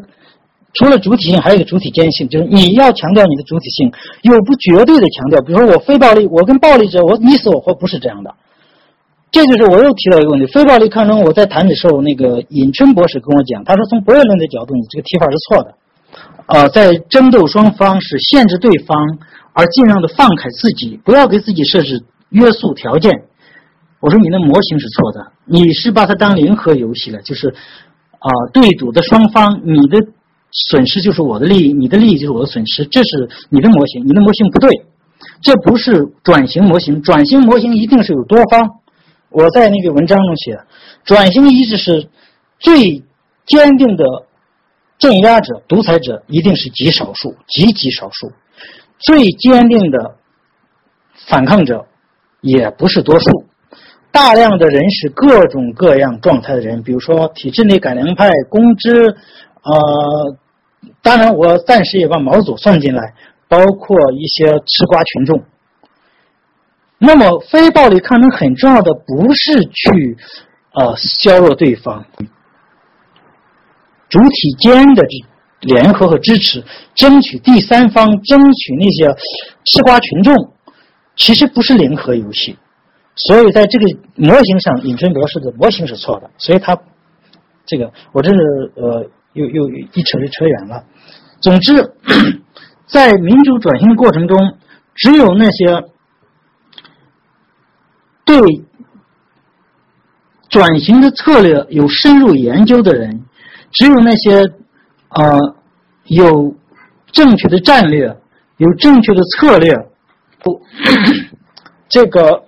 [0.72, 3.92] 除了主体性，还有一个主体坚性，就是你要强调你的主体性，
[4.22, 5.40] 又不绝对的强调。
[5.40, 8.34] 比如说我非暴力，我跟暴力者我你死我活，不是这样的。
[9.34, 11.20] 这就是我又提到一个问题：非暴力抗争。
[11.20, 15.74] 我在谈的时候，那个尹春博士跟我讲，他说从博弈论的角度，你这个提法是错的。
[16.46, 18.96] 呃，在争斗双方是限制对方。
[19.56, 23.22] 而尽量的放开自己，不要给自己设置约束条件。
[24.00, 27.54] 我说你的模型是错的，你是把它当零和游戏了，就是
[28.18, 30.04] 啊，对赌的双方，你的
[30.50, 34.68] 损失就是我的利益，你的利益就是我的损失，这是你的模型，你的模型不对，
[35.40, 38.80] 这不是转型模型，转型模型一定是有多方。
[39.34, 40.58] 我在那个文章中写，
[41.04, 42.08] 转型意志是
[42.60, 43.02] 最
[43.46, 44.04] 坚定的
[44.96, 48.30] 镇压者、独裁者，一定是极少数，极极少数。
[48.98, 50.14] 最坚定的
[51.26, 51.84] 反抗者
[52.40, 53.44] 也不是多数，
[54.12, 59.16] 大量的人是各种各样状态的人，比如说体制内改良派、公知，
[59.62, 60.36] 呃，
[61.02, 63.14] 当然我暂时也把毛左算进来，
[63.48, 65.42] 包括一些吃瓜群众。
[67.04, 70.16] 那么非暴力抗争很重要的不是去
[70.72, 72.04] 呃削弱对方，
[74.08, 75.26] 主体间的这
[75.60, 76.62] 联合和支持，
[76.94, 79.14] 争取第三方，争取那些
[79.64, 80.52] 吃瓜群众，
[81.16, 82.56] 其实不是零和游戏。
[83.16, 83.86] 所以在这个
[84.16, 86.30] 模型上，尹春博士的模型是错的。
[86.38, 86.76] 所以他
[87.64, 88.36] 这个我这是
[88.76, 90.84] 呃又又一扯就扯远了。
[91.40, 91.72] 总之，
[92.86, 94.36] 在民主转型的过程中，
[94.94, 95.84] 只有那些
[98.24, 98.38] 对
[100.48, 103.24] 转型的策略有深入研究的人，
[103.72, 104.42] 只有那些
[105.08, 105.56] 呃
[106.04, 106.54] 有
[107.12, 108.16] 正确的战略、
[108.56, 109.74] 有正确的策略，
[110.42, 110.60] 不
[111.88, 112.44] 这个。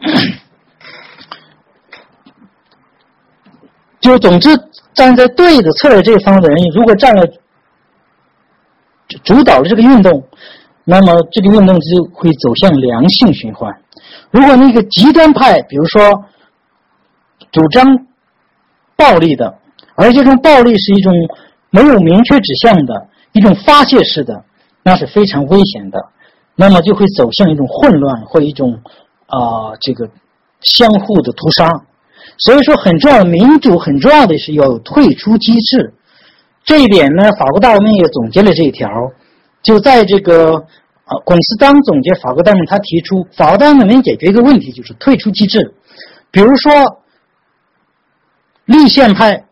[3.98, 4.56] 就总之，
[4.94, 7.26] 站在对的策略这一方的人，如果占了
[9.24, 10.24] 主导了这个运动，
[10.84, 13.76] 那么这个运动就会走向良性循环。
[14.30, 16.24] 如果那个极端派，比如说
[17.52, 18.06] 主张
[18.96, 19.58] 暴力的，
[19.94, 21.12] 而这种暴力是一种
[21.70, 24.44] 没有明确指向的一种发泄式的，
[24.82, 25.98] 那是非常危险的。
[26.54, 28.80] 那么就会走向一种混乱或一种
[29.26, 30.08] 啊这个
[30.62, 31.68] 相互的屠杀。
[32.38, 35.94] 所以说，很重要，民主很重要的是要有退出机制。
[36.64, 38.88] 这一点呢，法国大革命也总结了这一条。
[39.62, 40.64] 就在这个
[41.06, 45.74] 啊，龚思当总结法国大革命，他提出法国大革命解决一个问题，就是退出机制。
[46.32, 46.72] 比如说，
[48.64, 49.44] 立宪派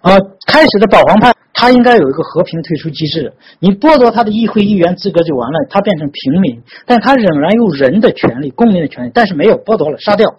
[0.00, 3.34] 啊，开始的保皇派，他应该有一个和平退出机制。
[3.58, 10.36] 你剥夺他的议会议员资格就完了，他变成平民，但他仍然有人的权利、公民的权利，但是没有剥夺了，杀掉。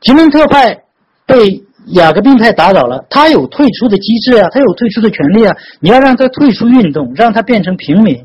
[0.00, 0.84] 吉蒙特派
[1.26, 5.54] 被雅各宾派打倒了，他有退出的机制啊，他有退出的权利啊。
[5.80, 8.24] 你要让他退出运动，让他变成平民，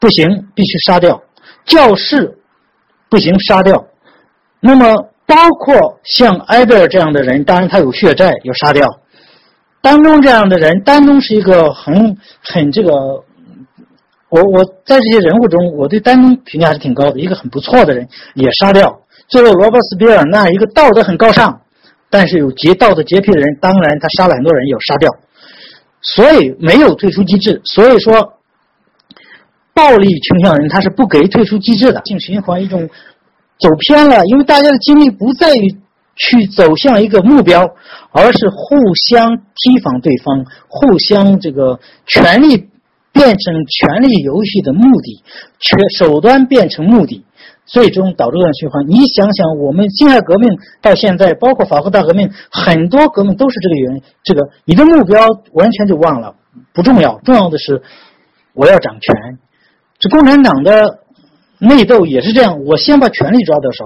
[0.00, 1.22] 不行，必须杀掉。
[1.64, 2.38] 教士
[3.08, 3.86] 不行，杀掉。
[4.60, 8.86] 那么包括像埃贝尔这样的人，当然他有血债，要杀掉。
[9.80, 12.90] 丹东这样的人，丹东是一个很很这个，
[14.28, 19.00] 我我在这些人物中，我对丹东评价还是挺高的，一个很不错的人，也杀掉。
[19.28, 21.60] 最后，罗伯斯比尔那一个道德很高尚，
[22.10, 25.14] 但是有洁道德洁癖的人，当然他杀了很多人，要杀掉。
[26.00, 27.60] 所以没有退出机制。
[27.64, 28.37] 所以说，
[29.78, 32.88] 暴力倾向人他是不给退出机制的，性循环一种
[33.60, 35.76] 走偏了，因为大家的精力不在于
[36.16, 37.62] 去走向一个目标，
[38.10, 38.76] 而是互
[39.08, 42.68] 相提防对方，互相这个权力
[43.12, 45.22] 变成权力游戏的目的，
[45.60, 47.24] 权手段变成目的。
[47.70, 48.88] 最终导致恶循环。
[48.88, 50.48] 你想想，我们辛亥革命
[50.80, 54.02] 到现在，包括法国大革命，很多革命都是这个原因。
[54.24, 56.34] 这个你的目标完全就忘了，
[56.72, 57.82] 不重要，重要的是
[58.54, 59.38] 我要掌权。
[59.98, 61.00] 这共产党的
[61.58, 63.84] 内斗也是这样，我先把权力抓到手，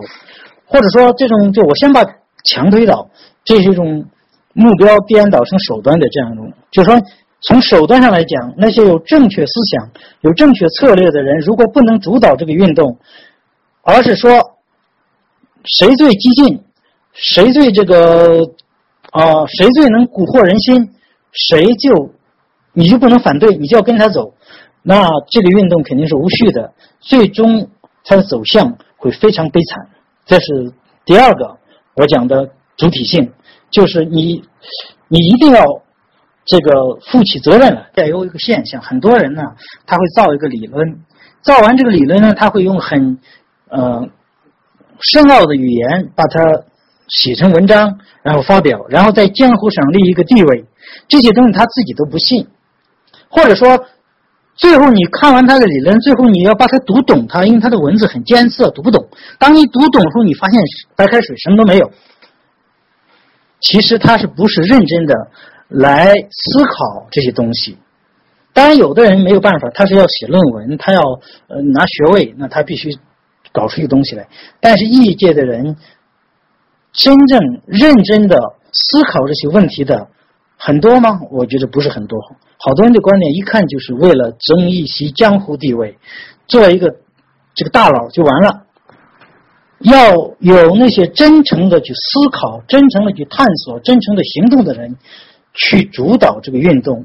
[0.67, 2.05] 或者说这种就我先把
[2.45, 3.09] 墙推倒，
[3.45, 4.05] 这是一种
[4.53, 6.53] 目标颠倒成手段的这样一种。
[6.71, 7.01] 就是说，
[7.41, 9.91] 从手段上来讲，那些有正确思想、
[10.21, 12.99] 有正确策略的人，如果不能主导这个运动，
[13.83, 14.59] 而是说，
[15.65, 16.63] 谁最激进，
[17.15, 18.37] 谁最这个
[19.13, 20.91] 啊，谁最能蛊惑人心，
[21.33, 22.13] 谁就
[22.75, 24.35] 你就不能反对，你就要跟他走。
[24.83, 27.69] 那这个运动肯定是无序的，最终
[28.05, 29.89] 它的走向会非常悲惨。
[30.27, 30.73] 这是
[31.05, 31.57] 第二个
[31.95, 33.33] 我讲的主体性，
[33.71, 34.43] 就是你
[35.09, 35.65] 你一定要
[36.45, 37.91] 这个负起责任来。
[37.95, 39.43] 再有一个现象，很多人呢
[39.87, 41.01] 他会造一个理论，
[41.43, 43.19] 造完这个理论呢，他会用很。
[43.75, 44.07] 呃，
[45.01, 46.39] 深奥的语言把它
[47.09, 50.67] 写成文章，然后发表，然后在江湖上立一个地位。
[51.09, 52.47] 这些东西他自己都不信，
[53.31, 53.87] 或者说，
[54.55, 59.09] 最后你看完他的理论，最后你要把它读懂它，因为他的文字很艰涩，读不懂。
[59.39, 60.61] 当你读懂后，你发现
[60.97, 61.91] 白开水什么都没有。
[63.61, 65.15] 其实他是不是认真的
[65.69, 67.79] 来思考这些东西？
[68.53, 71.01] 当然，有的人没有办法，他是要写论文，他要
[71.49, 72.91] 呃拿学位，那他必须。
[73.55, 74.27] 搞出一个东西来，
[74.61, 75.77] 但是异界的人
[76.95, 78.39] 真正认真的
[78.73, 80.09] 思考这些问题的
[80.57, 81.21] 很多吗？
[81.31, 82.19] 我觉得不是很多。
[82.65, 85.99] 好多人的观点一看就是为了争一席江湖地位，
[86.47, 86.95] 做一个
[87.55, 88.63] 这个大佬就完了。
[89.81, 94.97] 要有那些真诚的去思考、真诚的去探索、真诚的行动的人
[95.55, 97.05] 去主导这个运动，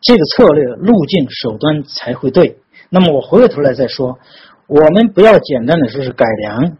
[0.00, 2.56] 这个策略、路径、手段才会对。
[2.88, 4.18] 那么我回过头来再说。
[4.66, 6.78] 我们不要简单的说是改良，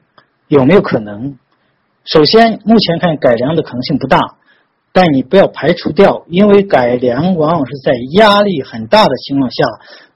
[0.49, 1.37] 有没有可能？
[2.07, 4.19] 首先，目前看改良的可能性不大，
[4.97, 9.63] 但你不要排除掉，因为改良往往是在压力很大的情况下，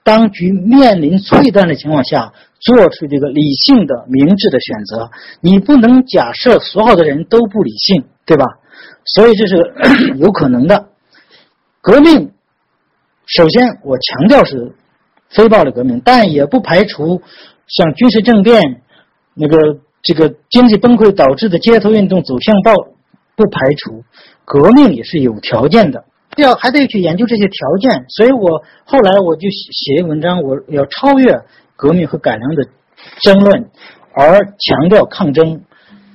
[0.03, 5.11] 当局面临脆断的情况下，做出这个理性的、明智的选择。
[5.39, 8.43] 你不能假设所有的人都不理性，对吧？
[9.05, 9.71] 所以这是
[10.17, 10.87] 有可能的。
[11.79, 12.31] 革命，
[13.27, 14.73] 首先我强调是
[15.29, 17.21] 非暴力革命，但也不排除
[17.67, 18.81] 像军事政变、
[19.35, 22.73] 那个这个经济崩溃导致的街头运动走向暴，
[23.35, 24.03] 不排除
[24.45, 26.05] 革命也是有条件的。
[26.37, 31.41] 要还得去研究这些条件，所以我后来我就写写文章，我要超越
[31.75, 32.63] 革命和改良的
[33.21, 33.69] 争论，
[34.13, 35.63] 而强调抗争。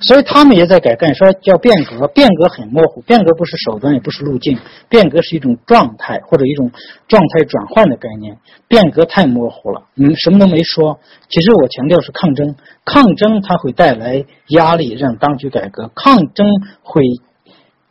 [0.00, 6.70] 所以他们也在改革，说叫变革，变革很模糊，变革不是手段，也不是路径，变革是一种状态或者一种
[7.08, 8.38] 状态转换的概念。
[8.68, 10.98] 变革太模糊了，嗯什么都没说。
[11.28, 15.90] 其实我强调是抗争，抗争它会带来压力，让当局改革。
[15.94, 16.46] 抗争
[16.82, 17.02] 会。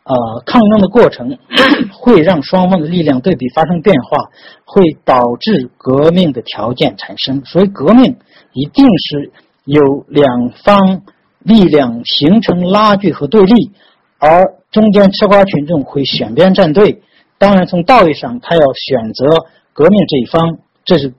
[0.08, 1.36] 呃，抗争的过程
[1.92, 4.30] 会让双方的力量对比发生变化，
[4.64, 7.44] 会导致革命的条件产生。
[7.44, 8.16] 所以，革命
[8.52, 9.32] 一定是
[9.64, 11.02] 有两方
[11.46, 13.70] 力量形成拉锯和对立，
[14.18, 14.42] 而
[14.72, 17.02] 中间吃瓜群众会选边站队。
[17.38, 19.26] 当然，从道义上，他要选择
[19.72, 21.14] 革命这一方，这是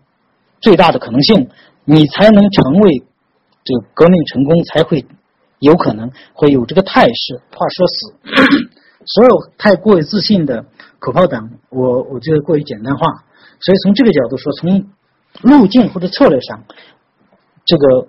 [0.60, 1.48] 最大的可能性，
[1.86, 3.04] 你才能成为
[3.64, 5.06] 这个革命成功，才会
[5.60, 7.42] 有可能会有这个态势。
[7.56, 8.14] 话说死。
[9.08, 10.66] 所有太过于自信的
[11.00, 13.08] 口号党，我我觉得过于简单化。
[13.62, 14.90] 所以从这个角度说，从
[15.42, 16.64] 路径或者策略上，
[17.64, 18.08] 这个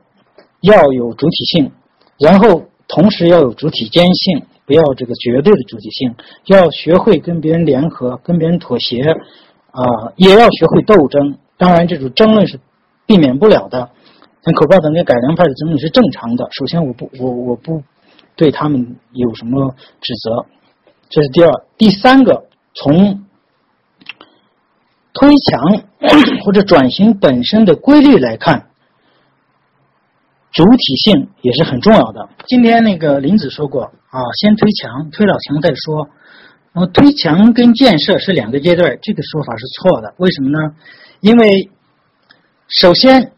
[0.63, 1.73] 要有主体性，
[2.19, 6.15] 然后同时要有主体间性，不要这个绝对的主体性。
[6.47, 9.03] 要学会跟别人联合，跟别人妥协，
[9.71, 11.39] 啊，也要学会斗争。
[11.57, 12.59] 当然，这种争论是
[13.07, 13.91] 避免不了的。
[14.43, 16.49] 像口号党跟改良派的争论是正常的。
[16.53, 17.83] 首先，我不我我不
[18.37, 20.47] 对他们有什么指责。
[21.09, 22.45] 这是第二、第三个，
[22.75, 23.25] 从
[25.13, 25.83] 推墙
[26.45, 28.69] 或者转型本身的规律来看，
[30.53, 32.29] 主体性也是很重要的。
[32.47, 36.09] 今天那个林子说过啊，先推墙，推了墙再说。
[36.73, 40.15] 那么推墙跟建设是两个阶段，这个说法是错的。
[40.19, 40.75] 为什么呢？
[41.21, 41.71] 因为
[42.69, 43.33] 首先，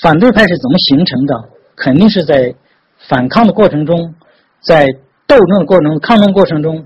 [0.00, 1.48] 反对派是怎么形成的？
[1.76, 2.54] 肯定是在
[3.08, 4.14] 反抗的过程中，
[4.60, 4.86] 在。
[5.24, 6.84] 斗争的过程、抗争过程中，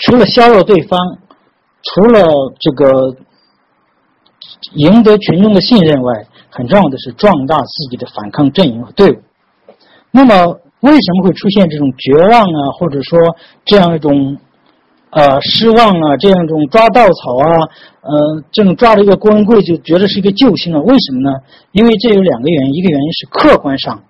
[0.00, 0.98] 除了削弱对方，
[1.80, 2.24] 除了
[2.58, 3.16] 这个
[4.72, 9.16] 赢得群众的信任外，很重要的是壮大自己的反抗阵营和队伍。
[10.10, 10.32] 那么，
[10.80, 13.18] 为什么会出现这种绝望啊，或者说
[13.64, 14.38] 这样一种
[15.10, 17.48] 呃失望啊，这样一种抓稻草啊，
[18.02, 20.80] 呃，这种抓了一个郭文贵就觉得是一个救星啊？
[20.80, 21.38] 为什么呢？
[21.72, 24.02] 因为这有两个原因，一个原因是客观上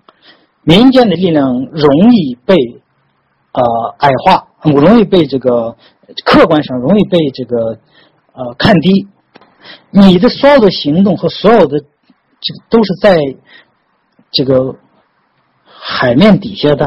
[0.63, 2.55] 民间的力量容易被。
[3.57, 3.63] 呃，
[3.99, 5.77] 矮化很容易被这个
[6.25, 7.79] 客观上容易被这个
[8.33, 9.07] 呃看低。
[9.91, 11.81] 你的所有的行动和所有的
[12.45, 13.17] 这个都是在
[14.29, 14.75] 这个
[15.65, 16.85] 海面底下的，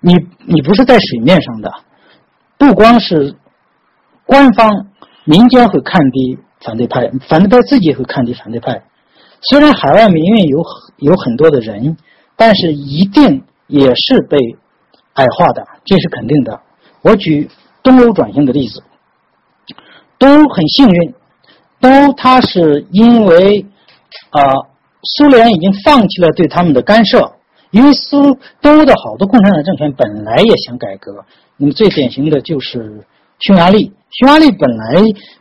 [0.00, 0.14] 你
[0.46, 1.72] 你不是在水面上的。
[2.58, 3.34] 不光是
[4.26, 4.88] 官方、
[5.24, 8.84] 民间会看低反对派，反对派自己也会看低反对派。
[9.40, 10.62] 虽然海外民运有
[10.98, 11.96] 有很多的人，
[12.36, 14.36] 但是一定也是被。
[15.14, 16.60] 矮化的，这是肯定的。
[17.02, 17.50] 我举
[17.82, 18.84] 东欧转型的例子，
[20.16, 21.14] 东欧很幸运，
[21.80, 23.66] 东欧它是因为
[24.30, 24.40] 啊，
[25.02, 27.32] 苏联已经放弃了对他们的干涉，
[27.70, 31.24] 因为苏东欧的好多共产党政权本来也想改革。
[31.56, 33.04] 那么最典型的就是
[33.40, 34.94] 匈牙利，匈牙利本来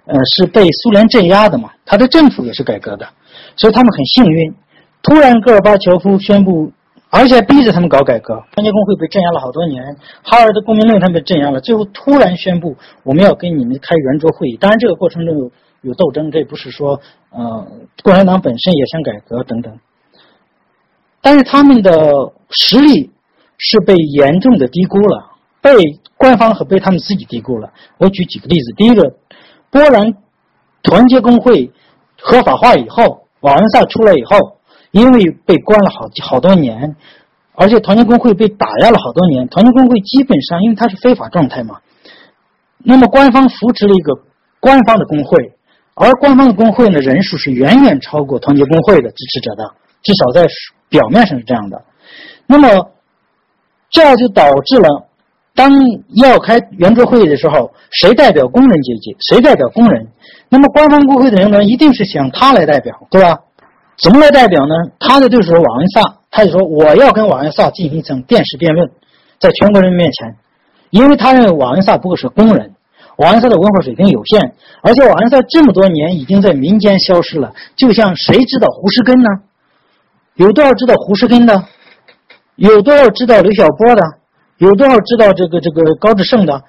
[0.05, 3.07] 呃是被苏联镇压的嘛，他的政府也是改革的，
[3.55, 4.55] 所以他们很幸运。
[5.01, 6.71] 突然戈尔巴乔夫宣布。
[7.09, 14.57] 而且逼着他们搞改革，团结工会被镇压了好多年，哈尔的公民论他们被镇压了，最后突然宣布我们要跟你们开圆桌会议。
[14.57, 15.49] 当然，这个过程中有
[15.87, 16.99] 有斗争，这不是说
[17.31, 17.67] 呃
[18.03, 19.79] 共产党本身也想改革等等。
[21.21, 23.11] 但是他们的实力
[23.57, 25.31] 是被严重的低估了，
[25.61, 25.71] 被
[26.15, 27.71] 官方和被他们自己低估了。
[27.97, 29.15] 我举几个例子，第一个，
[29.71, 30.13] 波兰
[30.83, 31.71] 团结工会
[32.19, 34.57] 合法化以后，瓦伦萨出来以后。
[34.91, 36.95] 因为被关了好好多年，
[37.53, 41.81] 而且团结工会被打压了好多年，团结工会基本上因为它是非法状态嘛，
[42.77, 44.13] 那么官方扶持了一个
[44.61, 45.56] 官方的工会，
[45.99, 49.73] 而官方的工会呢人数是远远超过团结工会的支持者的，
[50.03, 50.47] 至少在
[50.89, 51.83] 表面上是这样的。
[52.45, 52.91] 那么
[53.89, 55.07] 这样就导致了，
[55.55, 55.71] 当
[56.13, 60.07] 要开圆桌会议的时候，谁代表工人阶级，谁代表工人？
[60.49, 63.39] 那么官方工会的人呢，一定是想他来代表，对吧？
[64.03, 64.75] 怎么来代表呢？
[64.99, 68.87] 他的对手瓦恩萨，他就说我要跟瓦恩萨进行一场电视辩论，
[69.39, 70.35] 在全国人民面前，
[70.91, 72.75] 因为他认为瓦恩萨不过是工人，
[73.17, 77.53] 王安石的文化水平有限，而且王安石这么多年已经在民间消失了。
[77.75, 79.29] 就像谁知道胡适根呢？
[80.35, 81.65] 有多少知道胡适根的？
[82.55, 84.01] 有多少知道刘晓波的？
[84.57, 86.63] 有多少知道这个这个高志胜的？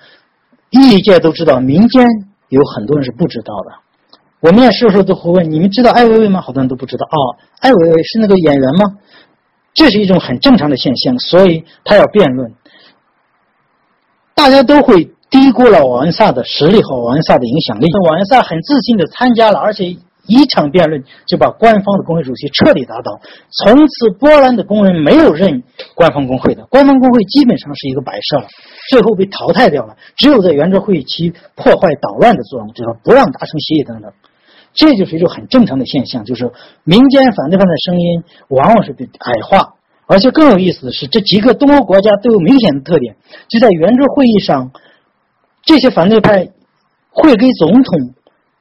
[0.71, 2.07] 业界都知道，民间
[2.49, 3.73] 有很多人是不知道的。
[4.41, 6.41] 我面试的时候都会问：你们知道艾薇薇吗？
[6.41, 7.07] 好多人都不知道。
[7.07, 8.97] 哦，艾薇薇是那个演员吗？
[9.75, 12.55] 这是一种很正常的现象，所以他要辩论。
[14.35, 17.87] 大家都会低估了瓦恩萨的实力和瓦恩萨的影响力。
[18.09, 19.97] 瓦恩萨很自信的参加了，而且。
[20.31, 23.19] 一场辩论就把官方的工会主席彻底打倒，
[23.65, 25.63] 从此波兰的工人没有认
[25.95, 28.47] 官方工会的，官方工会基本上是一个摆设了，
[28.91, 29.97] 最后被淘汰掉了。
[30.19, 34.13] 只有在圆桌会议期破坏捣乱的作用，就是不让达成协议等等，
[34.75, 36.53] 这就是一种很正常的现象，就是
[36.85, 39.77] 民间反对派的声音往往是被矮化，
[40.07, 43.17] 而且更有意思的是，这几个东欧国家都有明显的特点，
[43.49, 44.73] 就在圆桌会议上，
[45.69, 46.49] 这些反对派
[47.11, 48.15] 会给总统。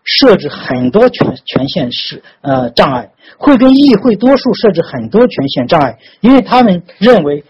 [0.09, 7.43] 设置很多权权限是呃障碍，会跟议会多数设置很多权限障碍，因为他们认为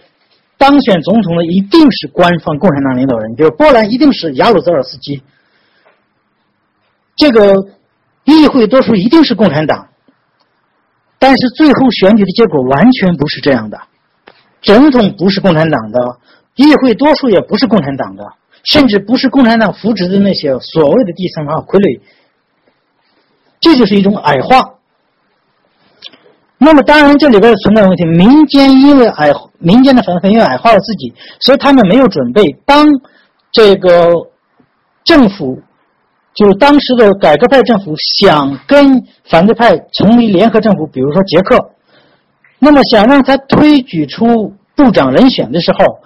[0.58, 5.22] 当选总统的一定是官方共产党领导人，比如波兰一定是亚鲁泽尔斯基，
[7.16, 7.68] 这个
[8.24, 9.90] 议会多数一定是共产党，
[11.20, 13.80] 但是最后选举的结果完全不是这样的，
[14.64, 16.18] 总统不是共产党的，
[16.56, 18.24] 议会多数也不是共产党的，
[18.72, 22.02] 甚至不是共产党扶植的那些所谓的第三方傀儡。
[23.60, 24.76] 这就是一种矮化。
[26.60, 28.04] 那么，当然这里边存在问题。
[28.06, 32.52] 民间因为矮，民间的反对派因为矮化了自己，所以他们没有准备。
[32.66, 32.86] 当
[33.52, 34.12] 这个
[35.04, 35.62] 政府，
[36.34, 41.72] 就是当时的改革派政府，想跟反对派成立联合政府，比如说捷克，
[42.60, 46.00] 那么想让他推举出部长人选的时候。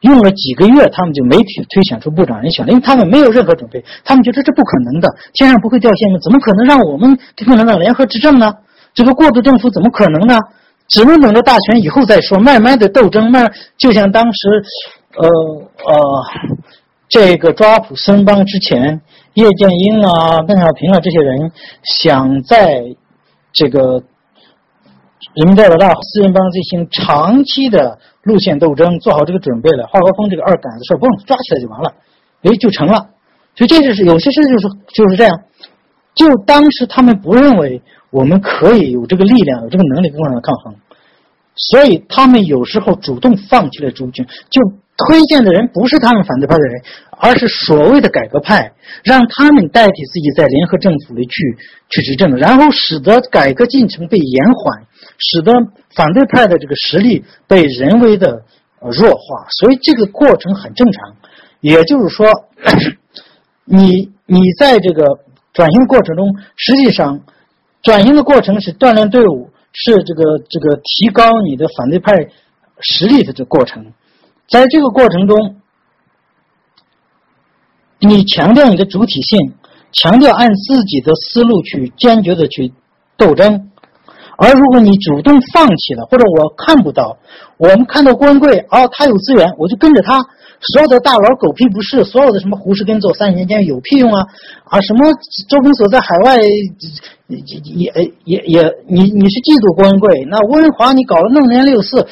[0.00, 8.54] 用了几个月，他们就没推推选出部长人选了，因为他们没有任何准备，他们觉得这不可能的，天上不会掉馅饼，怎么可能让我们共产党联合执政呢？
[8.94, 10.38] 这个过渡政府怎么可能呢？
[10.86, 14.48] 只能等着大选以后再说，慢慢的斗争，慢就像当时，
[15.16, 16.24] 呃呃，
[17.08, 19.00] 这个抓捕孙邦之前，
[19.34, 21.50] 叶剑英啊、邓小平啊这些人
[21.82, 22.84] 想在
[23.52, 24.02] 这个。
[25.34, 27.98] 人民代表大会、四人帮进行长期的
[28.28, 29.86] 路线斗争，做好这个准备了。
[29.88, 31.94] 华国锋这个二杆子事儿，不用抓起来就完了，
[32.42, 33.08] 哎，就成了。
[33.56, 35.40] 所以这就是有些事就是就是这样。
[36.14, 40.74] 就当时他们不认为我们可以有这个力量、有这个能力跟共产党抗衡，
[41.56, 44.60] 所以他们有时候主动放弃了朱军，就
[45.06, 48.72] 推荐的人不是他们反对派的人，而是所谓的改革派，
[49.04, 51.56] 让他们代替自己在联合政府里去
[51.88, 54.86] 去执政，然后使得改革进程被延缓。
[55.20, 55.52] 使得
[55.96, 58.44] 反对派的这个实力被人为的
[58.80, 61.16] 弱化，所以这个过程很正常。
[61.60, 62.28] 也就是说，
[63.66, 65.04] 你你在这个
[65.52, 67.20] 转型过程中，实际上
[67.82, 72.12] 转型的过程是锻炼队伍，是这个这个提高你的反对派
[72.80, 73.92] 实力的这过程。
[74.48, 75.56] 在这个过程中，
[78.00, 79.54] 你强调你的主体性，
[79.92, 82.72] 强调按自己的思路去坚决的去
[83.16, 83.70] 斗争。
[84.38, 87.18] 而如果你主动放弃了，或者我看不到，
[87.56, 90.18] 我们看到郭文贵，哦，他有资源，我就跟着他。
[90.60, 94.26] 所有的大佬狗屁不是，所有的什么胡适跟做三十年间有屁用啊？
[94.64, 95.12] 啊，什么
[95.48, 96.48] 周公所在海外也
[97.26, 100.24] 也也也，你你是嫉妒郭文贵？
[100.30, 102.06] 那温华你搞了那么年六四，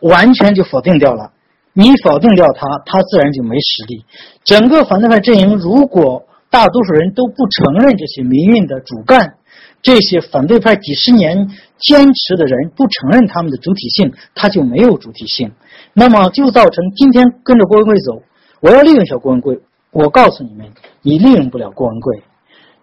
[0.00, 1.32] 完全就否定掉了。
[1.80, 4.04] 你否定掉他，他自然就没实力。
[4.42, 9.34] 整个反对派阵营，如果大多数人都不承认这些民运的主干。
[9.80, 11.46] 这些反对派几十年
[11.78, 15.52] 坚持的人不承认他们的主体性，他就没有主体性，
[15.92, 18.22] 那么就造成今天跟着郭文贵走。
[18.60, 19.60] 我要利用一下郭文贵，
[19.92, 20.66] 我告诉你们，
[21.02, 22.24] 你利用不了郭文贵。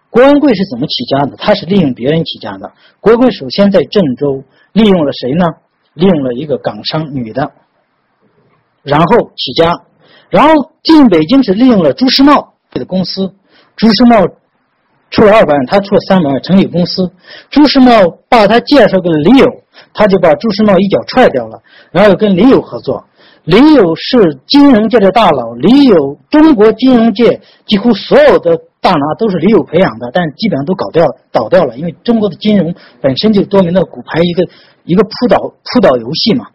[0.08, 1.36] 郭文贵是怎么起家的？
[1.36, 2.72] 他是利用别人起家的。
[3.00, 4.42] 郭文贵首先在郑州
[4.72, 5.44] 利用了谁呢？
[5.92, 7.52] 利用了一个港商女的，
[8.86, 9.82] 然后起家，
[10.30, 13.34] 然后进北京是利用了朱时茂的公司，
[13.76, 14.26] 朱时茂。
[15.08, 17.08] 出了二百万，他出了三百万，成立公司。
[17.48, 17.92] 朱时茂
[18.28, 19.46] 把他介绍给了李友，
[19.94, 21.62] 他就把朱时茂一脚踹掉了，
[21.92, 23.04] 然后跟李友合作。
[23.44, 34.44] 李友是金融界的大佬，李友中国金融界几乎所有的大拿都是李友培养的，但基本上都搞掉了倒掉了，因为中国的金融本身就多名的骨牌一个
[34.84, 36.48] 一个扑倒扑倒游戏嘛。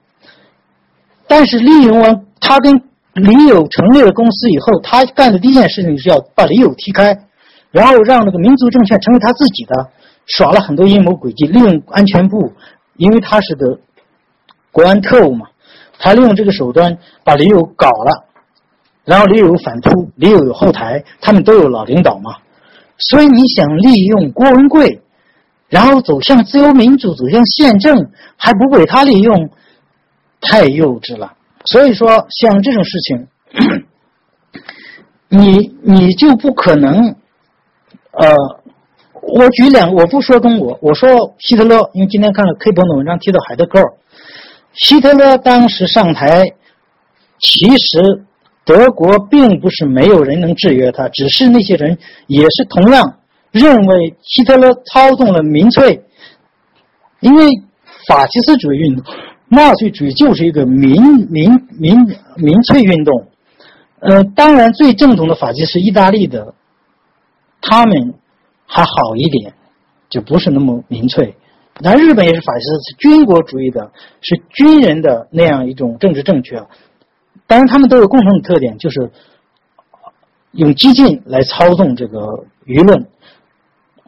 [1.31, 2.75] 但是利用完他跟
[3.13, 7.17] 李友成立了公司以后，他干的第一件事情是要把李友踢开。
[7.71, 9.91] 然后让那个民族证券成为他自己的，
[10.27, 12.51] 耍了很多阴谋诡计，利用安全部，
[12.97, 13.79] 因为他是个
[14.73, 15.47] 国安特务嘛，
[15.97, 18.25] 他利用这个手段把李友搞了，
[19.05, 22.35] 然后李友反扑，李友有后台，他们都有老领导嘛，
[22.97, 24.99] 所以你想利用郭文贵，
[25.69, 29.49] 然后走向自由民主，走向宪政，还不被他利用，
[30.41, 31.33] 太幼稚了。
[31.65, 33.27] 所以说，像这种事情。
[35.33, 37.15] 你你就不可能，
[38.11, 38.35] 呃，
[39.21, 43.93] 我举两个，我不说中国，我说希特勒，因为今天看了 K 博的文章提到海德格尔，
[44.73, 46.43] 希特勒当时上台，
[47.39, 48.25] 其实
[48.65, 53.19] 德国并不是没有人能制约他，只是那些人也是同样
[53.51, 56.03] 认为希特勒操纵了民粹，
[57.21, 57.45] 因为
[58.05, 59.05] 法西斯主义运动、
[59.53, 61.97] 纳粹主义就是一个民民民
[62.37, 63.27] 民粹运动。
[63.99, 66.53] 呃，当然，最正统的法西斯意大利的，
[67.61, 68.13] 他们
[68.65, 69.53] 还好一点，
[70.09, 71.35] 就不是那么民粹。
[71.83, 73.91] 但日本也是法西斯，是军国主义的，
[74.21, 76.65] 是军人的那样一种政治正确。
[77.45, 79.11] 当然，他们都有共同的特点，就是
[80.53, 83.05] 用激进来操纵这个舆论，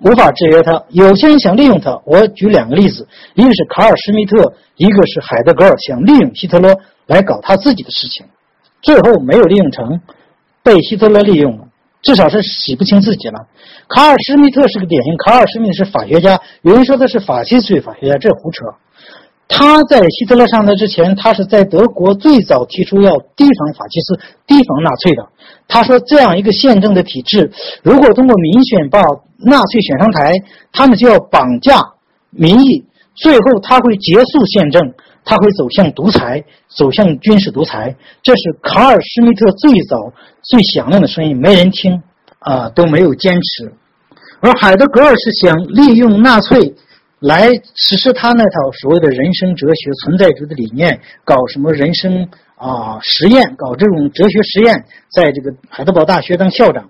[0.02, 0.84] 无法制约他。
[0.90, 2.02] 有些人想利用他。
[2.06, 6.76] 我举两个例子，一个是卡尔施密特，一个是海德格尔，想利用希特勒
[7.06, 8.26] 来搞他自己的事情。
[8.82, 10.02] 最后没有利用成，
[10.62, 11.68] 被希特勒利用了，
[12.02, 13.48] 至少是洗不清自己了。
[13.88, 18.66] 卡尔施密特是个典型，卡尔施密特是法学家，有人说他是法西斯主义法学家，这胡扯。
[19.56, 25.30] 他在希特勒上台之前，他是在德国最早提出要提防法西斯、提防纳粹的。
[25.68, 27.52] 他说，这样一个宪政的体制，
[27.84, 29.00] 如果通过民选把
[29.38, 30.34] 纳粹选上台，
[30.72, 31.80] 他们就要绑架
[32.32, 32.84] 民意，
[33.14, 34.82] 最后他会结束宪政。
[35.26, 39.96] 他会走向独裁，走向军事独裁，这是卡尔施密特最早
[40.42, 42.04] 最响亮的声音，没人听，
[42.40, 43.72] 啊，都没有坚持。
[44.42, 46.76] 而海德格尔是想利用纳粹
[47.24, 56.90] 来实施他那套所谓的人生哲学、存在主义的理念，搞什么人生啊实验，搞这种哲学实验，在这个海德堡大学当校长。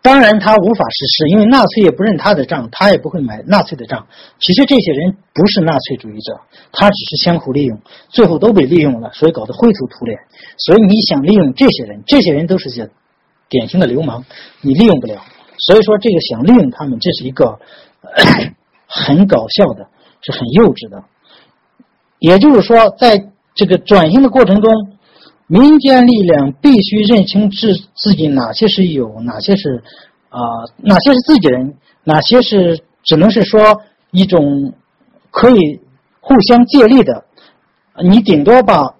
[0.00, 4.06] 当然，他无法实施，因为纳粹也不认他的账，他也不会买纳粹的账。
[4.38, 6.40] 其实这些人不是纳粹主义者，
[6.72, 10.18] 他只是相互利用，最后都被利用了，所以搞得灰头土脸。
[10.56, 12.88] 所以你想利用这些人，这些人都是些
[13.50, 14.24] 典型的流氓，
[14.62, 15.22] 你利用不了。
[15.58, 17.58] 所以说，这个想利用他们，这是一个
[18.86, 19.88] 很搞笑的，
[20.20, 21.04] 是很幼稚的。
[22.18, 24.70] 也就是说，在这个转型的过程中。
[25.46, 29.82] 民间力量必须认清自自己哪些是有，哪些是
[30.30, 30.40] 啊，
[30.78, 34.72] 哪些是自己人，哪些是只能是说一种
[35.30, 35.80] 可以
[36.20, 37.26] 互相借力的。
[38.02, 38.94] 你顶多把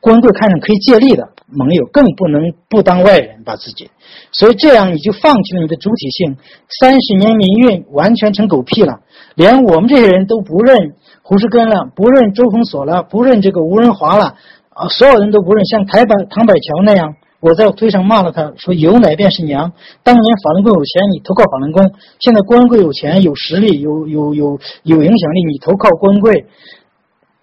[0.00, 3.90] 光棍看成可以借力的盟友，更不能不当外人把自己。
[4.32, 6.36] 所以这样你就放弃了你的主体性。
[6.80, 9.00] 三十年民运完全成狗屁了，
[9.34, 14.36] 连我们这些人都不认胡适根了，不认周鸿锁了，不认这个吴仁华了。
[14.74, 19.72] 啊，所有人都不认，像台版唐百强那样，我在推上骂了他，说有奶便是娘。
[20.02, 21.84] 当年法轮功有钱，你投靠法轮功；
[22.20, 26.34] 现在光棍有钱、有实力、有有有有影响力，你投靠光棍。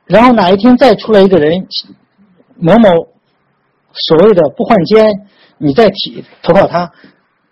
[0.07, 1.67] 然后哪一天再出来一个人，
[2.57, 2.89] 某某
[3.93, 5.05] 所谓的不换肩，
[5.57, 6.91] 你再提投靠他，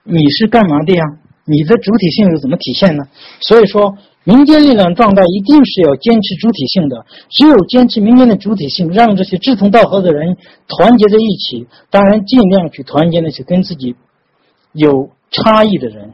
[0.03, 1.03] 你是干嘛的呀？
[1.45, 3.03] 你的主体性又怎么体现呢？
[3.41, 3.97] 所以说。
[4.27, 10.35] 民间力量壮大一定是要坚持主体性的，只有坚持民间的主体性，让这些志同道合的人
[10.67, 11.65] 团结在一起。
[11.89, 13.95] 当然，尽量去团结那些跟自己
[14.73, 16.11] 有差异的人。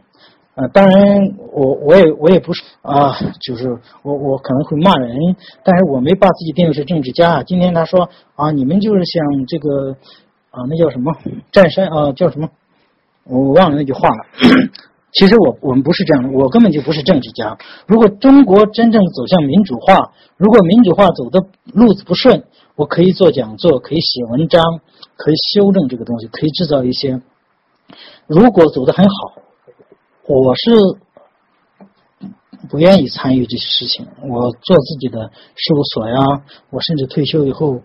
[0.56, 3.68] 啊，当然，我我也我也不是啊，就是
[4.04, 5.18] 我我可能会骂人，
[5.64, 7.42] 但是我没把自己定位是政治家。
[7.42, 9.94] 今天他说啊，你们就是像这个
[10.52, 11.12] 啊，那叫什么
[11.52, 12.50] 战山啊，叫什么？
[13.26, 14.26] 我忘了那句话了。
[15.14, 17.58] 其实我我们不是这样的，我根本就不是政治家。
[17.88, 21.40] 如果中国真正走向民主化，如果民主化走的
[21.74, 22.44] 路子不顺，
[22.76, 24.62] 我可以做讲座，可以写文章，
[25.16, 27.22] 可以修正这个东西，可以制造一些。
[28.28, 29.42] 如果走得很好，
[30.28, 30.72] 我是
[32.70, 34.08] 不愿意参与这些事情。
[34.22, 36.16] 我做自己的事务所呀，
[36.70, 37.82] 我甚至退休以后。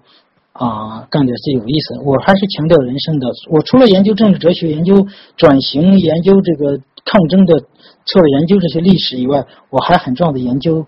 [0.52, 2.00] 啊，干点最有意思。
[2.00, 3.28] 我还是强调人生的。
[3.48, 5.06] 我除了研究政治哲学、研究
[5.36, 7.60] 转型、研究这个抗争的
[8.04, 10.84] 策略、研究这些历史以外，我还很重要的研究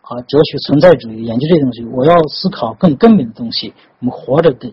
[0.00, 1.84] 啊哲学存在主义，研究这些东西。
[1.84, 4.72] 我要思考更根本的东西，我们活着的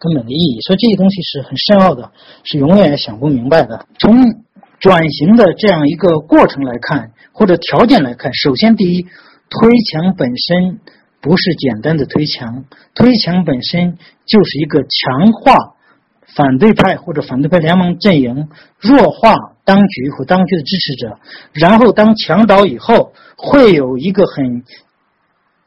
[0.00, 0.60] 根本的意义。
[0.62, 2.10] 所以这些东西是很深奥的，
[2.42, 3.86] 是永远也想不明白的。
[4.00, 4.16] 从
[4.80, 10.80] 转型的这样一个过程来看，或者条件来看，首先第一，推墙本身。
[11.22, 15.52] 不是简单的推墙，推墙本身就是一个强化
[16.34, 18.48] 反对派或者反对派联盟阵营，
[18.78, 19.34] 弱化
[19.66, 21.18] 当局和当局的支持者。
[21.52, 24.64] 然后当墙倒以后，会有一个很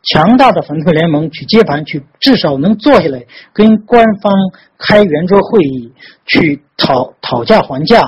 [0.02, 3.24] 强大的反对联盟去接盘，去至少能坐下来
[3.54, 4.34] 跟官方
[4.80, 5.94] 开圆桌会议，
[6.26, 8.02] 去讨讨价还价。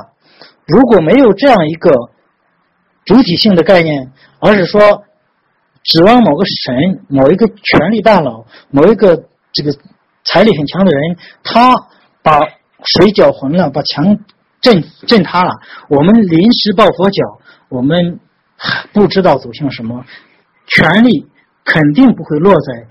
[0.68, 1.92] 如果没有这样一个
[3.06, 5.04] 主体性的概念，而是说。
[5.88, 9.72] 指望某个神、某一个权力大佬、某一个这个
[10.24, 11.76] 财力很强的人，他
[12.24, 12.40] 把
[12.84, 14.18] 水搅浑了，把墙
[14.62, 15.52] 震震塌了，
[15.88, 17.22] 我们临时抱佛脚，
[17.70, 18.20] 我们
[18.94, 20.04] 不知道走向什么，
[20.66, 21.28] 权力
[21.64, 22.88] 肯定不会落在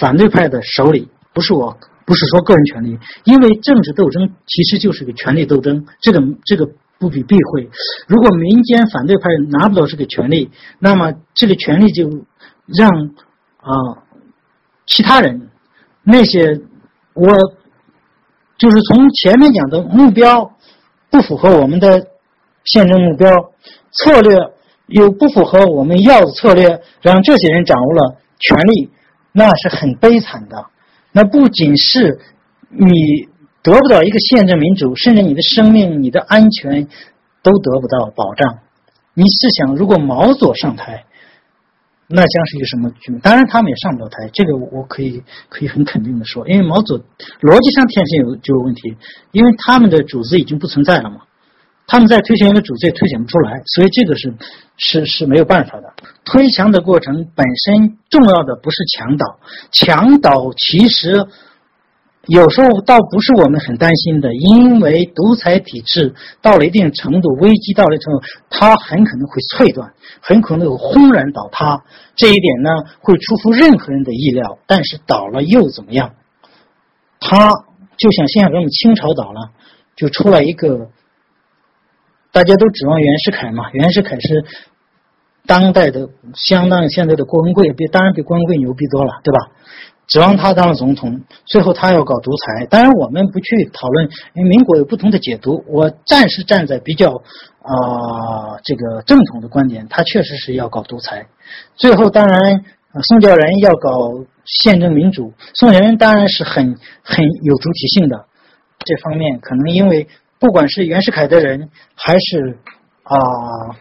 [0.00, 1.10] 反对派的手里。
[1.34, 1.76] 不是我，
[2.06, 6.66] 不是说个人权利，因为政治斗争其实就是个权力斗争，这个这个
[6.98, 7.70] 不必避讳。
[8.06, 12.08] 如果民间反对派拿不到这个权利，那么这个权利就
[12.66, 12.88] 让
[13.58, 14.02] 啊
[14.86, 15.48] 其他人
[16.02, 16.60] 那些
[17.14, 17.28] 我
[18.56, 20.56] 就是从前面讲的目标
[21.10, 22.06] 不符合我们的
[22.64, 23.30] 宪政目标，
[23.92, 24.36] 策略
[24.86, 28.90] 又不符合我们要的策略，让这些人掌握了权力，
[29.32, 30.66] 那是很悲惨的。
[31.12, 32.20] 那不仅是
[32.68, 33.27] 你
[33.72, 36.88] 得不到一个宪政民主，甚至你的生命、你的安全
[37.42, 38.58] 都得不到保障。
[39.14, 41.04] 你试想，如果毛左上台，
[42.06, 43.20] 那将是一个什么局面？
[43.20, 46.98] 当然，他们也上不了台，这个我可以 可以很肯定的说，因为毛左
[47.40, 48.96] 逻辑上天生有就有问题，
[49.32, 51.22] 因为他们的主子已经不存在了嘛。
[51.90, 54.34] 他们在推行一个主子也推选不出来，所以这个是
[54.76, 55.92] 是是没有办法的。
[56.24, 59.40] 推墙的过程本身重要的不是墙倒，
[59.72, 61.26] 墙倒其实
[62.28, 71.82] 有时候倒不是我们很担心的，因为独裁体制到了一定程度，危机到了程度，它很可能会脆断，很可能会轰然倒塌。
[72.16, 74.58] 这一点呢，会出乎任何人的意料。
[74.66, 76.12] 但是倒了又怎么样？
[77.18, 77.48] 它
[77.96, 79.50] 就像现在咱们清朝倒了，
[79.96, 80.90] 就出来一个。
[82.30, 83.70] 大家都指望袁世凯嘛？
[83.72, 84.44] 袁世凯是
[85.46, 89.50] 当代的，相当于现在的郭文贵，比当然比郭文贵牛逼多了，对吧？
[90.08, 92.66] 指望他当了总统，最后他要搞独裁。
[92.66, 95.62] 当然我们不去讨论，因为民国有不同的解读。
[95.68, 101.26] 我暂时站在比较啊这个正统的观点，他确实是要搞独裁。
[101.76, 102.64] 最后当然
[103.02, 103.90] 宋教仁要搞
[104.44, 108.26] 宪政民主，宋教仁当然是很很有主体性的。
[108.80, 110.08] 这方面可能因为。
[110.40, 112.58] 不管是袁世凯的人，还是
[113.02, 113.18] 啊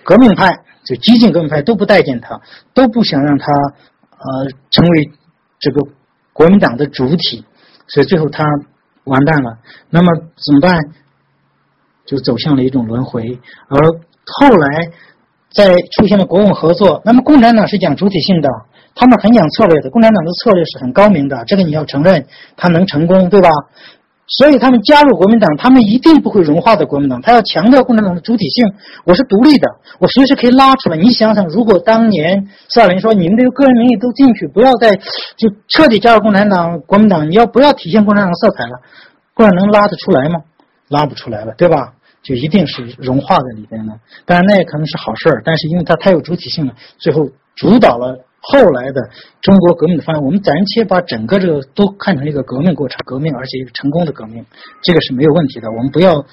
[0.03, 0.51] 革命派，
[0.83, 2.41] 就激进革命派，都不待见他，
[2.73, 5.11] 都不想让他呃成为
[5.59, 5.87] 这个
[6.37, 7.43] 国民党的主体，
[7.87, 8.45] 所以最后他
[9.05, 9.57] 完蛋了。
[9.89, 10.79] 那么怎么办？
[12.05, 13.39] 就走向了一种轮回。
[13.69, 14.91] 而后来
[15.49, 18.47] 在出现了国共合作，那么共产党是讲主体性的，
[18.93, 19.89] 他们很讲策略的。
[19.89, 23.49] 共产党的策略是很高明的，这个你要承认，他能成功，对吧？
[24.27, 27.21] 所以他们加入国民党，他们一定不会融化的国民党。
[27.21, 28.73] 他要强调共产党的主体性，
[29.05, 29.67] 我是独立的，
[29.99, 30.97] 我随时可以拉出来。
[30.97, 34.93] 你想想，如果当年斯大林说你们这个个人名义都进去，不要再
[35.37, 38.81] 就彻底加入共产党、国民党，你要不要体现共产党的色彩了？
[39.33, 40.41] 共产党能拉得出来吗？
[40.89, 41.93] 拉不出来了，对吧？
[42.21, 43.93] 就一定是融化在里边了。
[44.25, 48.19] 当然那也可能是好事儿，但是因为它太有主体性了，最后主导了。
[48.39, 49.09] 后来的
[49.41, 54.45] 中国革命的方向，我们暂且把整个这个都看成一个革命过程，革命而且一个成功的革命，
[54.83, 55.69] 这个是没有问题的。
[55.71, 56.25] 我们不要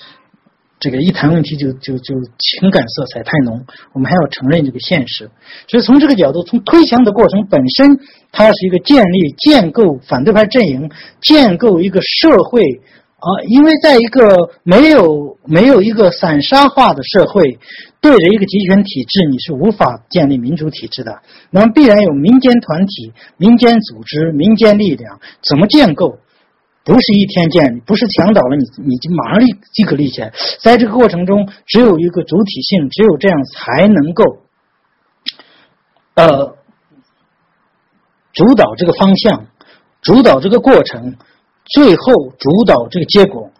[0.79, 5.31] 这个一谈问题就就就情感色彩太浓，我们还要承认这个现实。
[5.67, 7.99] 所以从这个角度，从推墙的过程本身，
[8.31, 10.91] 它是一个建立、建构反对派阵营，
[11.21, 12.63] 建构一个社会。
[13.25, 17.59] 啊，因为在一个没有没有一个散沙化的社会，
[17.99, 21.23] 对着一个集权体制，你是无法建立民主体制的。
[21.49, 26.19] 那么必然有民间团体、民间组织、民间力量，怎么建构？
[26.85, 30.31] 不是一天建，不是墙倒了你你就马上立即可立起来。
[30.61, 34.23] 在这个过程中，只有一个主体性，只有这样才能够，
[36.13, 36.57] 呃，
[38.35, 39.47] 主导这个方向，
[40.03, 41.17] 主导这个过程。
[41.65, 43.51] 最后主导这个结果，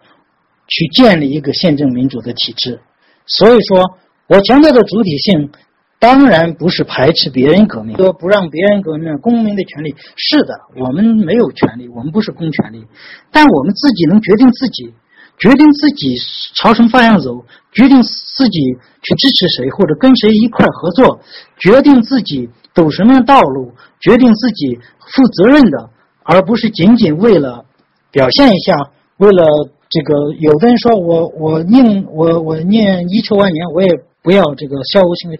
[0.67, 2.79] 去建立一个宪政民主的体制。
[3.25, 5.49] 所以说，我强调的主体性，
[5.97, 12.85] 当然不是排斥别人革命，说不让别人革命，公民的权利是的，我们没有权利，我们不是公权力，
[13.31, 14.93] 但我们自己能决定自己，
[15.39, 16.15] 决定自己
[16.53, 18.59] 朝什么方向走，决定自己
[19.01, 21.19] 去支持谁或者跟谁一块合作，
[21.57, 25.89] 决定自己走什么样的道路，决定自己负责任的，
[26.21, 27.64] 而不是仅仅为了。
[28.15, 28.73] 表现一下，
[29.17, 29.43] 为了
[29.89, 33.89] 这个，有的人说我我宁我我念遗臭万年，我也
[34.23, 35.39] 不要这个消无行为。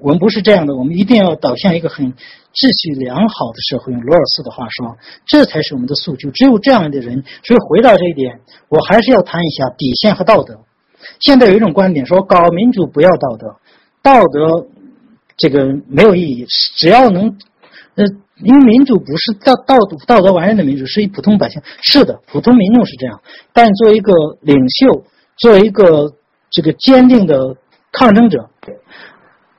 [0.00, 2.12] 我们不是这样的，我们一定要导向一个很
[2.54, 3.92] 秩序良好的社会。
[3.92, 4.96] 用罗尔斯的话说，
[5.26, 6.30] 这才是我们的诉求。
[6.30, 8.38] 只有这样的人，所以回到这一点，
[8.68, 10.60] 我还是要谈一下底线和道德。
[11.18, 13.56] 现在有一种观点说，搞民主不要道德，
[14.00, 14.68] 道德
[15.36, 16.46] 这个没有意义，
[16.76, 17.36] 只要能
[17.96, 18.04] 呃。
[18.42, 23.20] 因为民主不是道道道德完人的民主，是以普通百姓是的，普通民众是这样。
[23.52, 25.04] 但作为一个领袖，
[25.36, 26.12] 作为一个
[26.50, 27.56] 这个坚定的
[27.92, 28.50] 抗争者，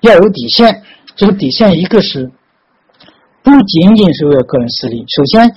[0.02, 0.84] 要有底线。
[1.16, 2.32] 这个底线，一个是
[3.44, 5.06] 不仅仅是为了个人私利。
[5.08, 5.56] 首先，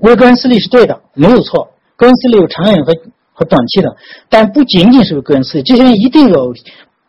[0.00, 1.70] 为个人私利是对的，没有错。
[1.96, 2.92] 个人私利有长远和
[3.32, 3.96] 和短期的，
[4.28, 6.52] 但不仅仅是个个人私利，这些人一定有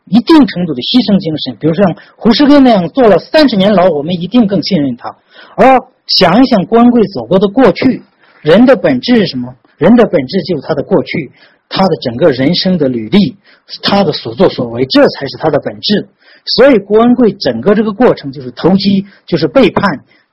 [0.05, 1.57] 一定程度的牺牲精神。
[1.59, 5.17] 比如像胡适根那样坐了三十年牢，我们一定更信任他。
[5.59, 5.77] 啊
[6.07, 8.01] 想一想官贵走过的过去，
[8.41, 9.53] 人的本质是什么？
[9.77, 11.31] 人的本质就是他的过去，
[11.69, 13.37] 他的整个人生的履历，
[13.83, 16.07] 他的所作所为，这才是他的本质。
[16.45, 19.83] 所以郭文贵整个这个过程就是投机，就是背叛，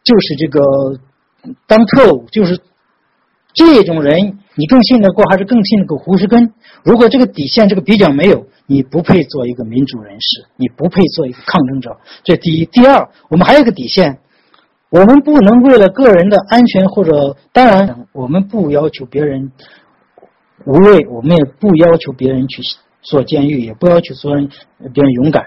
[0.03, 0.62] 就是这个
[1.66, 2.59] 当特务，就是
[3.53, 6.53] 这种人，你更信得过还是更信得过胡适根？
[6.85, 11.98] 如果这个底线这个比较没有，你不配做一个民主人士，你不配做一个抗争者。
[12.24, 14.20] 这第一，第二，我们还有一个底线。
[14.88, 19.50] 我们不能为了个人的安全，或者当然，我们不要求别人
[20.64, 22.62] 无畏，我们也不要求别人去
[23.02, 24.48] 做监狱，也不要求做人
[24.94, 25.44] 别人勇敢。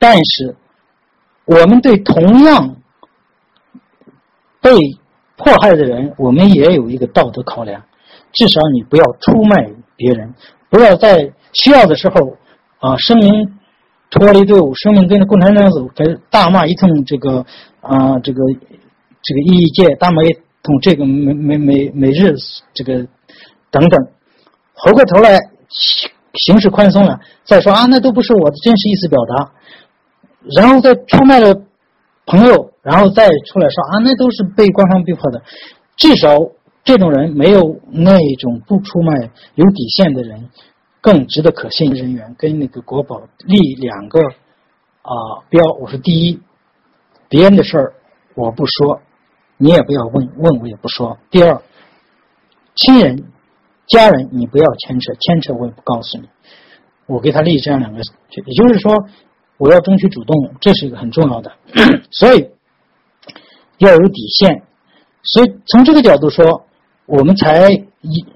[0.00, 0.56] 但是，
[1.44, 2.74] 我们对同样
[4.60, 4.72] 被
[5.36, 7.84] 迫害的人，我们也有一个道德考量。
[8.32, 10.34] 至少你不要出卖别人，
[10.68, 12.36] 不要在需要的时候
[12.80, 13.58] 啊声明
[14.10, 17.46] 脱离队伍，声明跟着共产党走，跟大骂一通这个。
[17.88, 18.40] 啊，这个
[19.22, 20.22] 这个异界大美
[20.62, 22.34] 统这个美美美美日
[22.74, 23.06] 这个
[23.70, 24.08] 等等，
[24.74, 25.38] 回过头来
[25.68, 29.52] 形形式宽松了，再说啊，那都不是我的真实意思表达，
[30.56, 31.54] 然后再出卖了
[32.26, 35.40] 朋友，然后再出来说啊，那都是被官方逼迫的。
[35.96, 36.36] 至少
[36.82, 40.50] 这种人没有那种不出卖、有底线的人
[41.00, 42.34] 更值得可信人员。
[42.36, 44.20] 跟那个国宝立两个
[45.02, 45.14] 啊
[45.48, 46.40] 标，我说第一。
[47.28, 47.94] 别人的事儿
[48.34, 49.00] 我不说，
[49.56, 51.18] 你也不要问问我也不说。
[51.30, 51.62] 第二，
[52.74, 53.24] 亲人、
[53.86, 56.28] 家人你不要牵扯，牵扯我也不告诉你。
[57.06, 58.92] 我给他立这样两个，也就是说，
[59.58, 61.52] 我要争取主动，这是一个很重要的。
[62.10, 62.50] 所以
[63.78, 64.62] 要有底线。
[65.22, 66.66] 所以从这个角度说，
[67.06, 68.26] 我们才一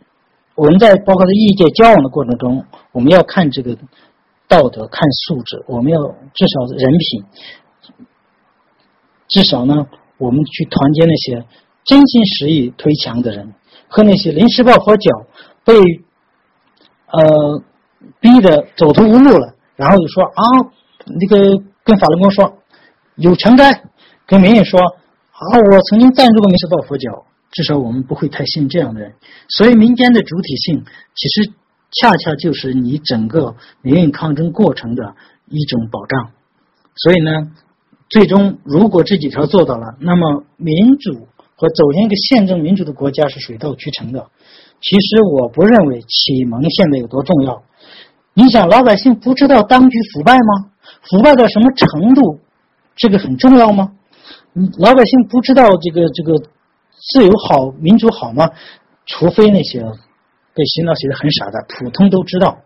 [0.54, 3.76] 我们在包括在异界交往的过程中，我们要看这个
[4.48, 6.00] 道德，看素质，我们要
[6.34, 7.24] 至少人品。
[9.30, 9.86] 至少呢，
[10.18, 11.46] 我们去团结那些
[11.84, 13.54] 真心实意推墙的人，
[13.88, 15.10] 和那些临时抱佛脚、
[15.64, 15.72] 被
[17.06, 17.62] 呃
[18.18, 20.42] 逼得走投无路了，然后就说啊，
[21.06, 22.58] 那个跟法轮功说
[23.14, 23.90] 有承担，
[24.26, 25.42] 跟民营说啊，
[25.72, 27.24] 我曾经赞助过临时抱佛脚。
[27.52, 29.14] 至少我们不会太信这样的人。
[29.48, 30.84] 所以民间的主体性，
[31.14, 31.52] 其实
[32.00, 35.14] 恰恰就是你整个民运抗争过程的
[35.48, 36.30] 一种保障。
[36.96, 37.52] 所以呢。
[38.10, 44.26] 最终，如果这几条做到了，那么民主和走向一个宪政民主的国家是水到渠成的。
[44.82, 47.62] 其实我不认为启蒙现在有多重要。
[48.34, 50.70] 你想，老百姓不知道当局腐败吗？
[51.08, 52.40] 腐败到什么程度？
[52.96, 53.92] 这个很重要吗？
[54.78, 56.36] 老百姓不知道这个这个
[57.12, 58.50] 自由好、民主好吗？
[59.06, 62.58] 除非那些被洗脑洗的很傻的，普通都知道。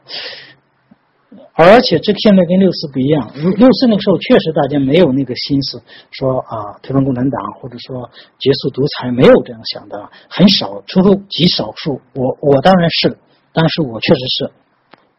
[1.57, 8.11] 而且这个现在跟六四不一样，六四那个时候确实大家没有那个心思说啊推翻共产党或者说
[8.41, 12.01] 结束独裁，没有这样想的，很少，除非极少数。
[12.13, 13.17] 我我当然是，
[13.53, 14.51] 当时我确实是，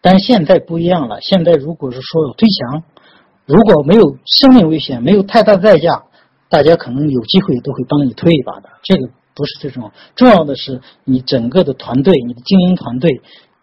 [0.02, 1.22] 但现在不一样了。
[1.22, 2.84] 现在如果是说有推墙，
[3.46, 6.04] 如果没有生命危险，没有太大的代价，
[6.50, 8.68] 大家可能有机会都会帮你推一把的。
[8.84, 13.22] 这个不是最重要，重要的是你整个的团队，你的经营团队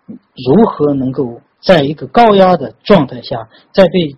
[0.08, 1.42] 如何能够。
[1.62, 4.16] 在一个高压的状态下，在被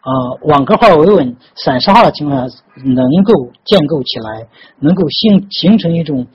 [0.00, 0.10] 啊
[0.42, 4.48] 网格化维稳、散沙化的情况下，能够建构起来，
[4.78, 6.26] 能够形形成一种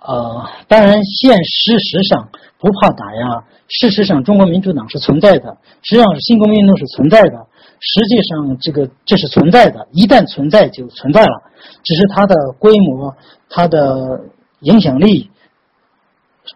[0.00, 7.46] 呃，当然现事实上不怕打压，事实上中国民主党是存在的，实际上是新公民运动是存在的，
[7.80, 11.42] 实际上这个这是存在的，一旦存在就存在了，
[11.82, 13.14] 只是它的规模、
[13.50, 14.20] 它的
[14.60, 15.28] 影响力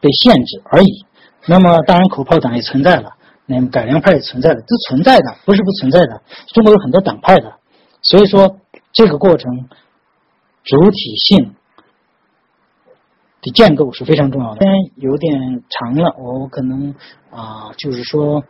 [0.00, 1.04] 被限制而已。
[1.46, 3.14] 那么，当然，口炮党也存在了，
[3.46, 6.22] 那么改良派也存在了，都存在的，不是不存在的。
[6.54, 7.52] 中国有很多党派的，
[8.00, 8.58] 所以说
[8.92, 9.68] 这个过程
[10.62, 11.54] 主体性
[13.40, 14.60] 的建构是非常重要的。
[14.60, 16.94] 今天有点长了，我可能
[17.30, 18.44] 啊，就是说，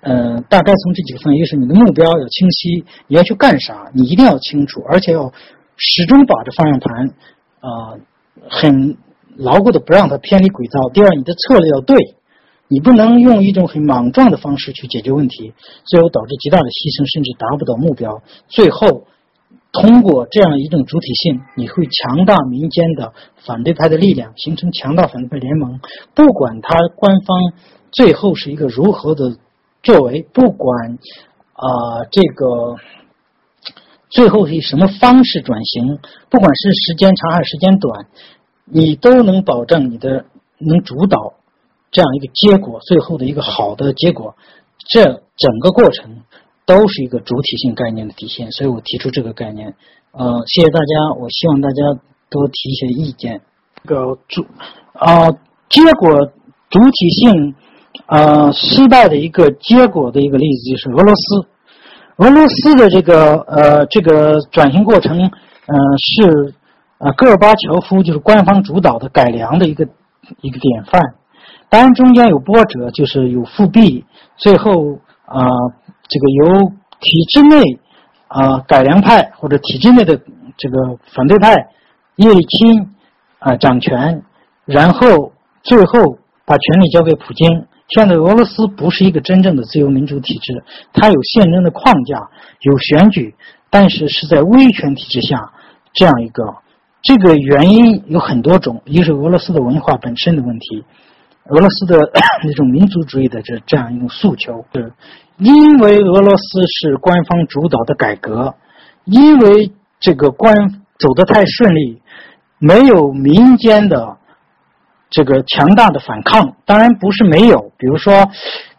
[0.00, 5.32] 呃，大概从这几个方面，一个是你的目标要清晰，你要去干啥，你一定要清楚，而且要
[5.76, 7.08] 始终把这方向盘
[7.58, 7.98] 啊
[8.48, 8.96] 很
[9.36, 10.88] 牢固的不让它偏离轨道。
[10.94, 11.96] 第二，你的策略要对。
[12.68, 15.54] 你不能用一种很莽撞的方式去解决问题，
[15.86, 18.22] 最后导致极大的牺牲，甚至达不到目标。
[18.46, 19.06] 最后，
[19.72, 23.14] 通过这样一种主体性，你会强大民间的
[23.46, 25.80] 反对派的力量，形成强大反对派联盟。
[26.14, 27.54] 不管他官方
[27.90, 29.38] 最后是一个如何的
[29.82, 30.98] 作为，不管
[31.54, 32.76] 啊这个
[34.10, 38.06] 最后是以什么方式转型，不管是时间长还是时间短，
[38.66, 40.26] 你都能保证你的
[40.58, 41.37] 能主导。
[41.90, 44.34] 这样一个结果，最后的一个好的结果，
[44.88, 46.22] 这整个过程
[46.66, 48.52] 都是一个主体性概念的体现。
[48.52, 49.74] 所以我提出这个概念。
[50.12, 52.00] 呃，谢谢大家，我希望大家
[52.30, 53.40] 多提一些意见。
[53.84, 54.44] 这个主
[54.94, 55.30] 啊，
[55.68, 56.26] 结果
[56.70, 57.54] 主体性
[58.06, 61.46] 呃失败的一个结果的一个例子就是俄罗斯。
[62.16, 66.54] 俄罗斯的这个呃这个转型过程，呃是
[66.98, 69.86] 呃戈尔巴乔夫就是官方主导的改良的一个
[70.40, 71.00] 一个典范。
[71.70, 74.04] 当然中间有波折，就是有复辟，
[74.36, 74.70] 最后
[75.26, 75.46] 啊
[76.08, 77.78] 这个由体制内
[78.28, 80.18] 啊改良派或者体制内的
[80.56, 81.68] 这个反对派
[82.16, 82.94] 叶利钦
[83.38, 84.22] 啊掌权，
[84.64, 85.32] 然后
[85.62, 87.66] 最后把权力交给普京。
[87.88, 90.62] 现在俄罗斯不是一个真正的自由民主体制，
[90.92, 92.28] 它有宪政的框架，
[92.60, 93.34] 有选举，
[93.70, 95.52] 但是是在威权体制下
[95.94, 96.44] 这样一个。
[97.00, 100.84] 这个原因有很多种，一个是俄罗斯的文化本身的问题，
[101.48, 101.98] 俄罗斯的
[102.44, 104.92] 那种民族主义的这这样一种诉求，是
[105.38, 108.54] 因为俄罗斯是官方主导的改革，
[109.04, 110.54] 因为这个官
[110.98, 112.02] 走得太顺利，
[112.58, 114.16] 没有民间的。
[115.10, 118.28] 这个强大的反抗当然不是没有，比如说，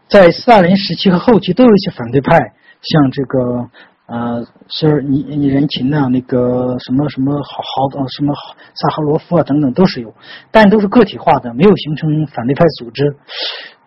[0.08, 2.38] 在斯大林时期和后期都有一些反对派，
[2.84, 3.68] 像这个
[4.12, 8.34] 呃，是你你人琴呐，那个什么什么好好什么
[8.74, 10.14] 萨哈罗夫啊等等都是有，
[10.50, 13.16] 但都是个体化的，没有形成反对派组织。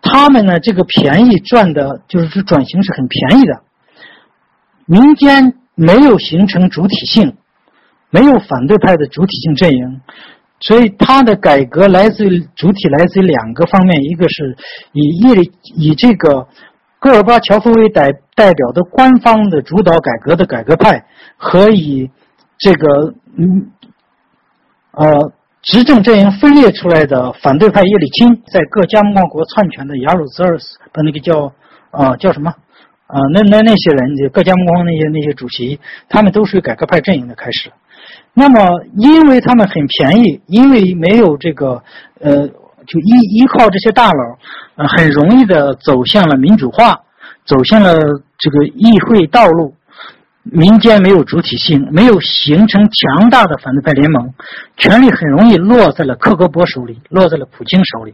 [0.01, 3.61] 他们呢，这个便宜赚的，就是说转型是很便宜的，
[4.85, 7.35] 民间没有形成主体性，
[8.09, 10.01] 没有反对派的主体性阵营。
[10.61, 14.55] 所以，他的改革来自于主体来自于两个方面，一个是
[14.93, 15.35] 以业
[15.75, 16.47] 以这个
[17.03, 21.03] 戈尔巴乔夫为代代表的官方的主导改革的改革派，
[21.35, 22.09] 和以
[22.57, 23.67] 这个嗯
[24.91, 31.51] 呃执政阵营分裂出来的反对派叶利钦，在各加盟国篡权的雅鲁泽尔斯的那个叫
[31.91, 32.51] 啊叫什么
[33.07, 37.69] 啊那那那些人，就各加盟国那些那些主席，他们都属于改革派阵营的开始。
[38.33, 41.83] 那么，因为他们很便宜，因为没有这个，
[42.21, 42.49] 呃，
[42.87, 44.37] 就依依靠这些大佬，
[44.75, 46.99] 呃，很容易的走向了民主化，
[47.45, 47.93] 走向了
[48.37, 49.75] 这个议会道路，
[50.43, 54.33] 民间没有主体性，没有形成强大的反对派联盟，
[54.77, 58.13] 权力很容易落在了克格勃手里，落在了普京手里。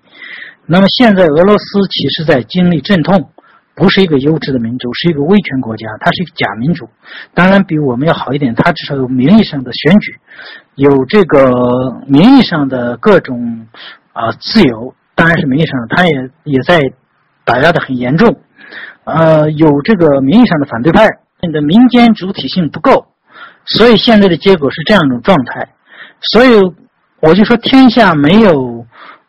[0.66, 3.30] 那么现在俄罗斯其实在经历阵痛。
[3.76, 6.90] 不是一个优质的民主，是一个威权国家，它是一个假民主。
[7.34, 10.18] 当然比我们要好一点，它至少有名义上的选举，
[10.76, 11.50] 有这个
[12.06, 13.68] 名义上的各种
[14.14, 14.94] 啊自由。
[15.16, 16.80] 当然是名义上的，他也也在
[17.44, 18.38] 打压的很严重。
[19.04, 21.08] 呃，有这个名义上的反对派，
[21.42, 23.08] 你的民间主体性不够，
[23.66, 25.70] 所以现在的结果是这样一种状态。
[26.32, 26.50] 所以
[27.22, 28.86] 我就说，天下没有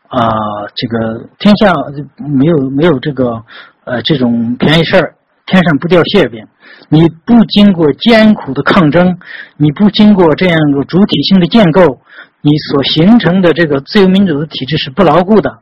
[0.07, 0.29] 啊，
[0.75, 1.73] 这个天下
[2.17, 3.43] 没有没有这个。
[3.83, 5.15] 呃，这种便宜事儿，
[5.47, 6.45] 天上不掉馅饼。
[6.87, 9.17] 你不经过艰苦的抗争，
[9.57, 11.99] 你不经过这样一个主体性的建构，
[12.41, 15.59] 你所形成的这个自由民主的体制是不牢固的。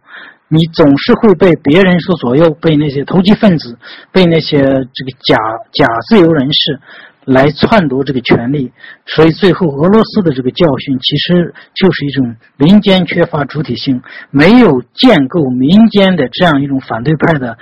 [0.51, 3.77] 你总是会被别人所左右，被那些投机分子，
[4.11, 5.37] 被那些这个假
[5.71, 6.79] 假自由人士
[7.25, 8.71] 来篡夺这个权利。
[9.05, 14.01] 所以，最后俄罗斯的这个教训，其实就是一种民间缺乏主体性，
[14.31, 17.59] 没有建构民间的这样一种反对派的。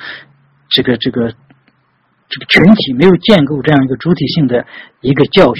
[0.69, 1.33] 这个这个
[2.29, 4.65] 这个群体没有建构这样一个主体性的
[5.01, 5.55] 一个教训。